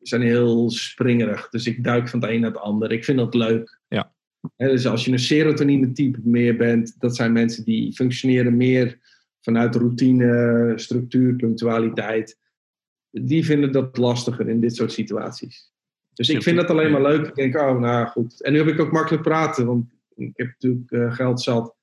[0.01, 1.49] zijn heel springerig.
[1.49, 2.91] Dus ik duik van het een naar het ander.
[2.91, 3.79] Ik vind dat leuk.
[3.87, 4.11] Ja.
[4.57, 8.99] Dus als je een serotonine-type meer bent, dat zijn mensen die functioneren meer
[9.41, 12.37] vanuit routine, structuur, punctualiteit.
[13.11, 15.71] Die vinden dat lastiger in dit soort situaties.
[16.13, 17.27] Dus ik vind dat alleen maar leuk.
[17.27, 18.41] Ik denk, oh, nou goed.
[18.41, 21.75] En nu heb ik ook makkelijk praten, want ik heb natuurlijk eh, geld zat.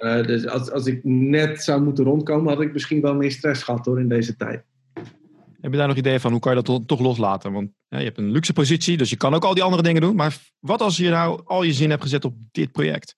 [0.00, 3.62] Eh, dus als, als ik net zou moeten rondkomen, had ik misschien wel meer stress
[3.62, 4.64] gehad hoor in deze tijd.
[5.60, 7.52] Heb je daar nog ideeën van hoe kan je dat to- toch loslaten?
[7.52, 10.00] Want ja, je hebt een luxe positie, dus je kan ook al die andere dingen
[10.00, 10.16] doen.
[10.16, 13.16] Maar wat als je nou al je zin hebt gezet op dit project?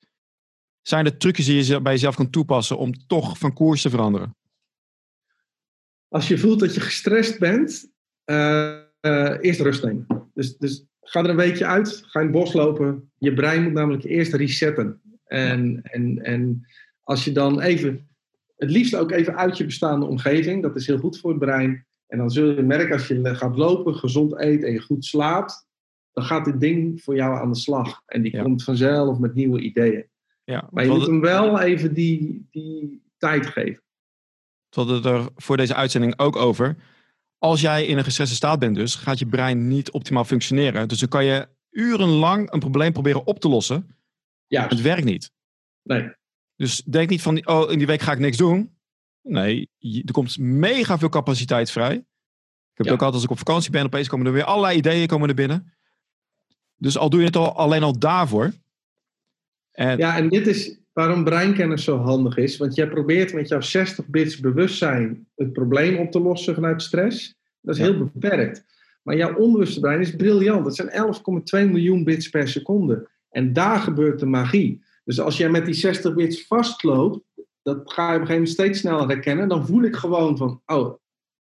[0.81, 4.37] Zijn er trucjes die je bij jezelf kan toepassen om toch van koers te veranderen?
[6.09, 7.91] Als je voelt dat je gestrest bent,
[8.25, 10.07] eh, eh, eerst rust nemen.
[10.35, 13.11] Dus, dus ga er een weekje uit, ga in het bos lopen.
[13.19, 15.01] Je brein moet namelijk eerst resetten.
[15.33, 16.67] En, en, en
[17.03, 18.09] als je dan even,
[18.57, 21.87] het liefst ook even uit je bestaande omgeving, dat is heel goed voor het brein.
[22.07, 25.67] En dan zul je merken als je gaat lopen, gezond eet en je goed slaapt,
[26.13, 28.03] dan gaat dit ding voor jou aan de slag.
[28.07, 28.43] En die Ja.
[28.43, 30.05] komt vanzelf met nieuwe ideeën.
[30.45, 33.83] Ja, Maar je moet hem wel even die, die tijd geven.
[34.69, 36.77] hadden het er voor deze uitzending ook over.
[37.39, 40.89] Als jij in een gestreste staat bent dus, gaat je brein niet optimaal functioneren.
[40.89, 43.97] Dus dan kan je urenlang een probleem proberen op te lossen.
[44.53, 45.31] Ja, Het werkt niet.
[45.83, 46.13] nee.
[46.57, 48.77] Dus denk niet van, oh, in die week ga ik niks doen.
[49.23, 51.95] Nee, er komt mega veel capaciteit vrij.
[51.95, 52.93] Ik heb Ja.
[52.93, 55.29] het ook altijd als ik op vakantie ben, opeens komen er weer allerlei ideeën komen
[55.29, 55.73] er binnen.
[56.77, 58.53] Dus al doe je het al, alleen al daarvoor.
[59.73, 62.57] En Ja, en dit is waarom breinkennis zo handig is.
[62.57, 67.35] Want jij probeert met jouw 60 bits bewustzijn het probleem op te lossen vanuit stress.
[67.61, 67.91] Dat is Ja.
[67.93, 68.65] heel beperkt.
[69.03, 70.65] Maar jouw onbewuste brein is briljant.
[70.65, 73.11] Dat zijn 11,2 miljoen bits per seconde.
[73.33, 74.85] En daar gebeurt de magie.
[75.05, 77.21] Dus als jij met die 60 bits vastloopt,
[77.63, 79.49] dat ga je op een gegeven moment steeds sneller herkennen.
[79.49, 80.95] Dan voel ik gewoon van, oh,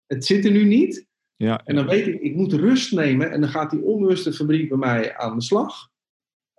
[0.05, 1.07] het zit er nu niet.
[1.35, 3.31] ja, En dan weet ik, ik moet rust nemen.
[3.31, 5.89] En dan gaat die onbewuste fabriek bij mij aan de slag.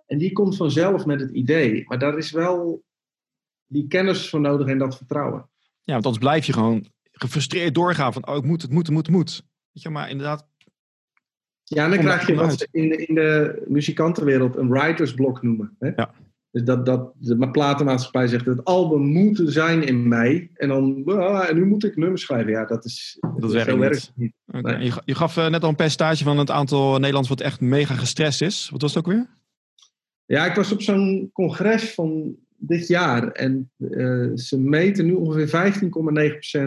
[0.05, 1.83] En die komt vanzelf met het idee.
[1.87, 2.83] Maar daar is wel
[3.65, 5.49] die kennis voor nodig en dat vertrouwen.
[5.83, 8.95] ja, want anders blijf je gewoon gefrustreerd doorgaan van, oh, ik moet, het moet, het
[8.95, 9.43] moet, het moet.
[9.71, 10.46] Weet je, maar inderdaad,
[11.69, 15.75] Ja, en dan krijg je wat ze in de, in de muzikantenwereld een writersblok noemen.
[15.79, 15.89] Hè?
[15.95, 16.11] Ja.
[16.51, 20.49] Dus dat, dat de platenmaatschappij zegt, het album moet er zijn in mei.
[20.53, 22.51] En dan, ah, en nu moet ik nummers schrijven.
[22.51, 23.17] Ja, dat is...
[23.37, 23.93] Dat zo werkt niet.
[23.93, 24.33] het niet.
[24.47, 24.83] Oké, Nee.
[24.85, 27.59] Je, ga- je gaf eh, net al een percentage van het aantal Nederlanders wat echt
[27.61, 28.69] mega gestrest is.
[28.71, 29.27] Wat was het ook weer?
[30.25, 33.31] Ja, ik was op zo'n congres van dit jaar.
[33.31, 35.73] En eh, ze meten nu ongeveer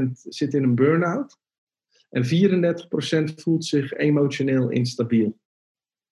[0.06, 1.38] 15,9% zit in een burn-out.
[2.10, 2.24] En
[3.30, 5.38] 34% voelt zich emotioneel instabiel.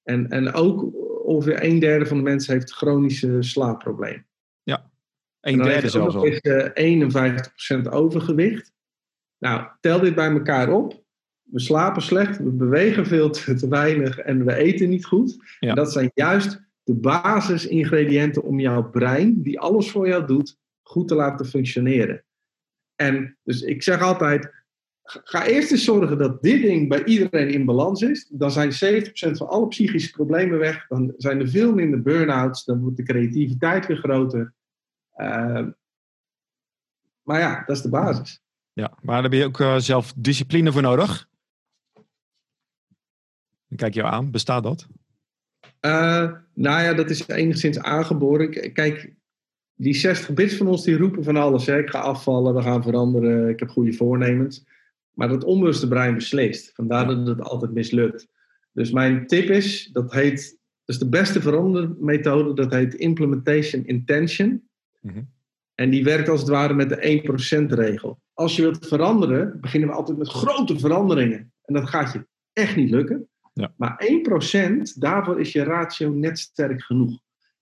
[0.03, 0.95] En, en ook
[1.25, 4.27] ongeveer een derde van de mensen heeft chronische slaapproblemen.
[5.41, 6.27] Een En dan derde zelfs al.
[6.27, 8.73] eens, eh, 51% overgewicht.
[9.39, 11.03] Nou, tel dit bij elkaar op.
[11.43, 15.57] We slapen slecht, we bewegen veel te, te weinig en we eten niet goed.
[15.61, 15.69] Ja.
[15.69, 21.09] En dat zijn juist de basisingrediënten om jouw brein, die alles voor jou doet, goed
[21.09, 22.25] te laten functioneren.
[22.95, 24.58] En dus ik zeg altijd,
[25.09, 28.29] ga- eerst eens zorgen dat dit ding bij iedereen in balans is.
[28.31, 30.87] Dan zijn 70% van alle psychische problemen weg.
[30.89, 32.65] Dan zijn er veel minder burn-outs.
[32.65, 34.55] Dan wordt de creativiteit weer groter.
[35.17, 35.67] Uh,
[37.23, 38.43] maar ja, dat is de basis.
[38.73, 41.29] Ja, maar daar heb je ook uh, zelf discipline voor nodig.
[43.69, 44.87] Dan kijk je aan, bestaat dat?
[45.81, 48.73] Uh, nou ja, dat is enigszins aangeboren.
[48.73, 49.13] Kijk,
[49.75, 51.67] die 60 bits van ons die roepen van alles.
[51.67, 51.79] Hè.
[51.79, 54.65] Ik ga afvallen, we gaan veranderen, ik heb goede voornemens.
[55.19, 56.71] Maar dat onbewuste brein beslist.
[56.75, 58.29] Vandaar dat het altijd mislukt.
[58.73, 64.69] Dus mijn tip is, dat heet, is de beste verandermethode, dat heet Implementation Intention.
[65.01, 65.31] Mm-hmm.
[65.75, 67.23] En die werkt als het ware met de
[67.71, 68.21] 1% regel.
[68.33, 71.53] Als je wilt veranderen, beginnen we altijd met grote veranderingen.
[71.65, 73.29] En dat gaat je echt niet lukken.
[73.53, 73.73] Ja.
[73.77, 74.09] Maar
[74.89, 77.21] 1%, daarvoor is je ratio net sterk genoeg.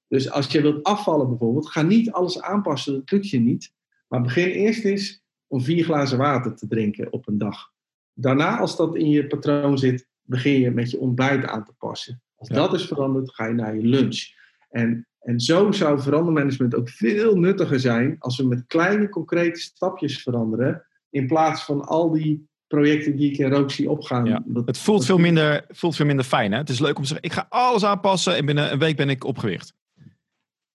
[0.09, 3.73] Dus als je wilt afvallen bijvoorbeeld, ga niet alles aanpassen, dat lukt je niet.
[4.09, 7.71] Maar begin eerst eens om vier glazen water te drinken op een dag.
[8.13, 12.23] Daarna, als dat in je patroon zit, begin je met je ontbijt aan te passen.
[12.37, 12.55] Als Ja.
[12.55, 14.25] dat is veranderd, ga je naar je lunch.
[14.71, 20.23] En, en zo zou verandermanagement ook veel nuttiger zijn als we met kleine, concrete stapjes
[20.23, 20.87] veranderen.
[21.11, 24.25] In plaats van al die projecten die ik in rook zie opgaan.
[24.25, 24.43] Ja.
[24.65, 26.53] Het voelt veel minder, voelt veel minder fijn.
[26.53, 26.59] Hè?
[26.59, 29.09] Het is leuk om te zeggen, ik ga alles aanpassen en binnen een week ben
[29.11, 29.75] ik opgewicht.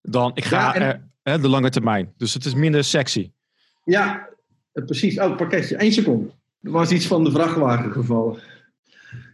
[0.01, 2.13] Dan, ik ga Ja, en- er, hè, de lange termijn.
[2.17, 3.31] Dus het is minder sexy.
[3.83, 4.29] Ja,
[4.73, 5.19] precies.
[5.19, 5.83] Oh, pakketje.
[5.83, 6.31] Eén seconde.
[6.61, 8.39] Er was iets van de vrachtwagen gevallen.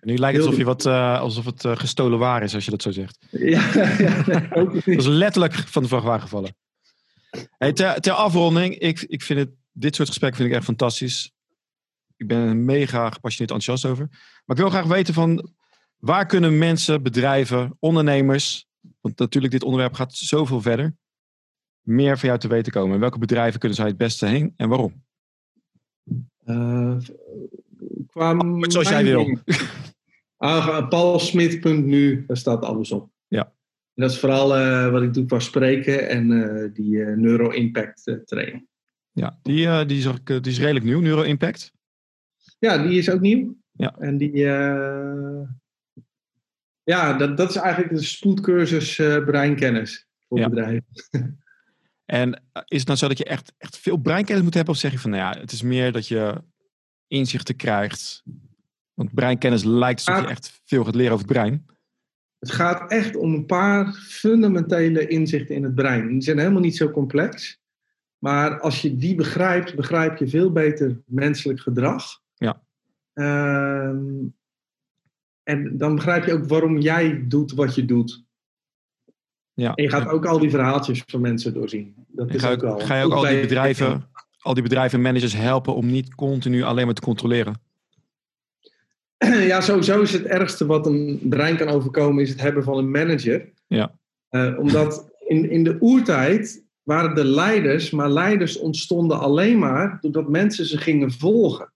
[0.02, 2.72] Nu lijkt het alsof, je wat, eh, alsof het eh, gestolen waar is, als je
[2.72, 3.26] dat zo zegt.
[3.32, 6.56] Ja, ja nee, ook Dat is letterlijk van de vrachtwagen gevallen.
[7.58, 11.32] Hey, ter, ter afronding, ik, ik vind het, dit soort gesprekken vind ik echt fantastisch.
[12.16, 14.08] Ik ben er mega gepassioneerd enthousiast over.
[14.46, 15.52] Maar ik wil graag weten van,
[15.98, 18.68] waar kunnen mensen, bedrijven, ondernemers,
[19.02, 20.96] want natuurlijk dit onderwerp gaat zoveel verder,
[21.82, 22.94] meer van jou te weten komen?
[22.94, 25.06] En welke bedrijven kunnen zij het beste heen en waarom?
[26.48, 26.98] Eh,
[28.08, 29.38] qua zoals jij wil.
[30.40, 33.10] Ah, Paulsmit.nu, daar staat alles op.
[33.28, 33.44] Ja.
[33.94, 38.68] En dat is vooral eh, wat ik doe qua spreken en eh, die neuro-impact training.
[39.12, 41.74] Ja, die, die, die is redelijk nieuw, Neuro Impact.
[42.60, 43.58] Ja, die is ook nieuw.
[43.72, 43.96] Ja.
[44.00, 44.38] En die.
[46.84, 48.96] ja, dat, dat is eigenlijk een spoedcursus
[49.26, 50.50] breinkennis voor Ja.
[50.50, 50.86] bedrijven.
[52.08, 54.74] En eh, is het nou zo dat je echt, echt veel breinkennis moet hebben?
[54.74, 56.42] Of zeg je van, nou ja, het is meer dat je
[57.08, 58.24] inzichten krijgt?
[58.94, 60.32] Want breinkennis lijkt alsof je Ah.
[60.32, 61.66] echt veel gaat leren over het brein.
[62.40, 66.08] Het gaat echt om een paar fundamentele inzichten in het brein.
[66.08, 67.60] Die zijn helemaal niet zo complex.
[68.18, 72.22] Maar als je die begrijpt, begrijp je veel beter menselijk gedrag.
[72.36, 72.62] Ja.
[73.14, 74.26] Ehm,
[75.44, 78.26] en dan begrijp je ook waarom jij doet wat je doet.
[79.58, 79.74] Ja.
[79.76, 81.94] En je gaat ook al die verhaaltjes van mensen doorzien.
[82.08, 82.80] Dat is ga, ook je- wel.
[82.80, 86.64] ga je ook al die bedrijven, al die bedrijven en managers helpen om niet continu
[86.64, 87.60] alleen maar te controleren?
[89.52, 92.92] Ja, sowieso is het ergste wat een brein kan overkomen, is het hebben van een
[92.92, 93.50] manager.
[93.68, 93.92] Ja.
[94.30, 100.30] Eh, omdat in, in de oertijd waren de leiders, maar leiders ontstonden alleen maar doordat
[100.30, 101.74] mensen ze gingen volgen.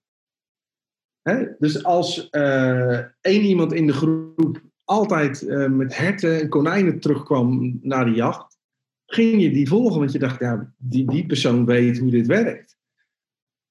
[1.22, 1.44] Hè?
[1.58, 4.60] Dus als eh, één iemand in de groep
[4.92, 8.58] altijd eh, met herten en konijnen terugkwam naar de jacht,
[9.06, 12.76] ging je die volgen, want je dacht, ja, die, die persoon weet hoe dit werkt.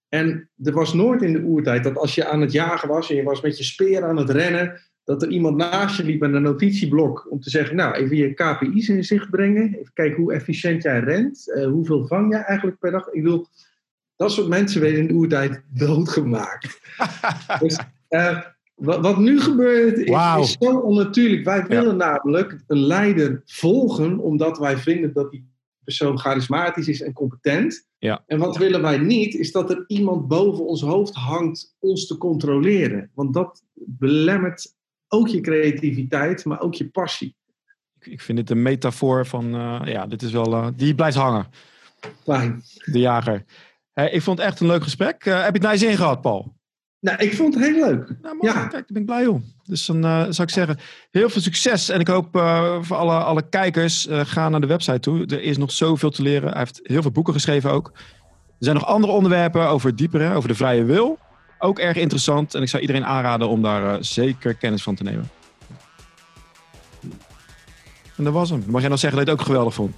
[0.10, 3.16] En er was nooit in de oertijd dat als je aan het jagen was en
[3.16, 6.34] je was met je speer aan het rennen, dat er iemand naast je liep met
[6.34, 10.34] een notitieblok om te zeggen, nou, even je KPI's in zicht brengen, even kijken hoe
[10.34, 13.08] efficiënt jij rent, eh, hoeveel vang jij eigenlijk per dag.
[13.08, 13.48] Ik bedoel,
[14.16, 16.80] dat soort mensen werden in de oertijd doodgemaakt.
[17.62, 18.40] dus, eh,
[18.82, 20.10] wat, wat nu gebeurt is,
[20.40, 21.44] is zo onnatuurlijk.
[21.44, 25.50] Wij willen namelijk een leider volgen omdat wij vinden dat die
[25.84, 27.88] persoon charismatisch is en competent.
[27.98, 28.24] Ja.
[28.28, 32.18] En wat willen wij niet, is dat er iemand boven ons hoofd hangt ons te
[32.18, 33.12] controleren.
[33.14, 34.76] Want dat belemmert
[35.08, 37.36] ook je creativiteit, maar ook je passie.
[38.00, 41.18] Ik, ik vind dit een metafoor van, uh, ja, dit is wel, uh, die blijft
[41.18, 41.46] hangen.
[42.24, 42.64] Fijn.
[42.86, 43.46] De jager.
[43.92, 45.26] Hey, ik vond het echt een leuk gesprek.
[45.26, 46.54] Uh, heb je het naar je zin gehad, Paul?
[47.02, 48.16] Nou, ik vond het heel leuk.
[48.22, 48.54] Nou, man, ja.
[48.54, 49.44] Kijk, daar ben ik blij om.
[49.64, 50.80] Dus dan zou ik zeggen,
[51.12, 51.90] heel veel succes.
[51.90, 52.28] En ik hoop
[52.82, 55.26] voor alle, alle kijkers, ga naar de website toe.
[55.26, 56.50] Er is nog zoveel te leren.
[56.50, 57.92] Hij heeft heel veel boeken geschreven ook.
[57.96, 61.20] Er zijn nog andere onderwerpen over diepere, over de vrije wil.
[61.60, 62.56] Ook erg interessant.
[62.56, 65.30] En ik zou iedereen aanraden om daar zeker kennis van te nemen.
[68.18, 68.64] En dat was hem.
[68.68, 69.96] Mag jij dan zeggen dat je het ook geweldig vond?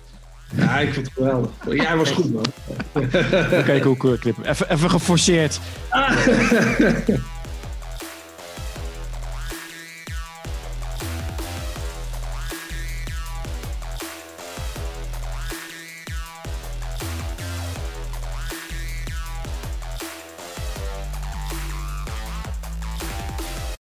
[0.56, 1.50] Ja, ik vond het geweldig.
[1.70, 2.46] Jij was goed, man.
[2.94, 4.18] Oké, okay, cool, cool.
[4.44, 5.60] Even, even geforceerd.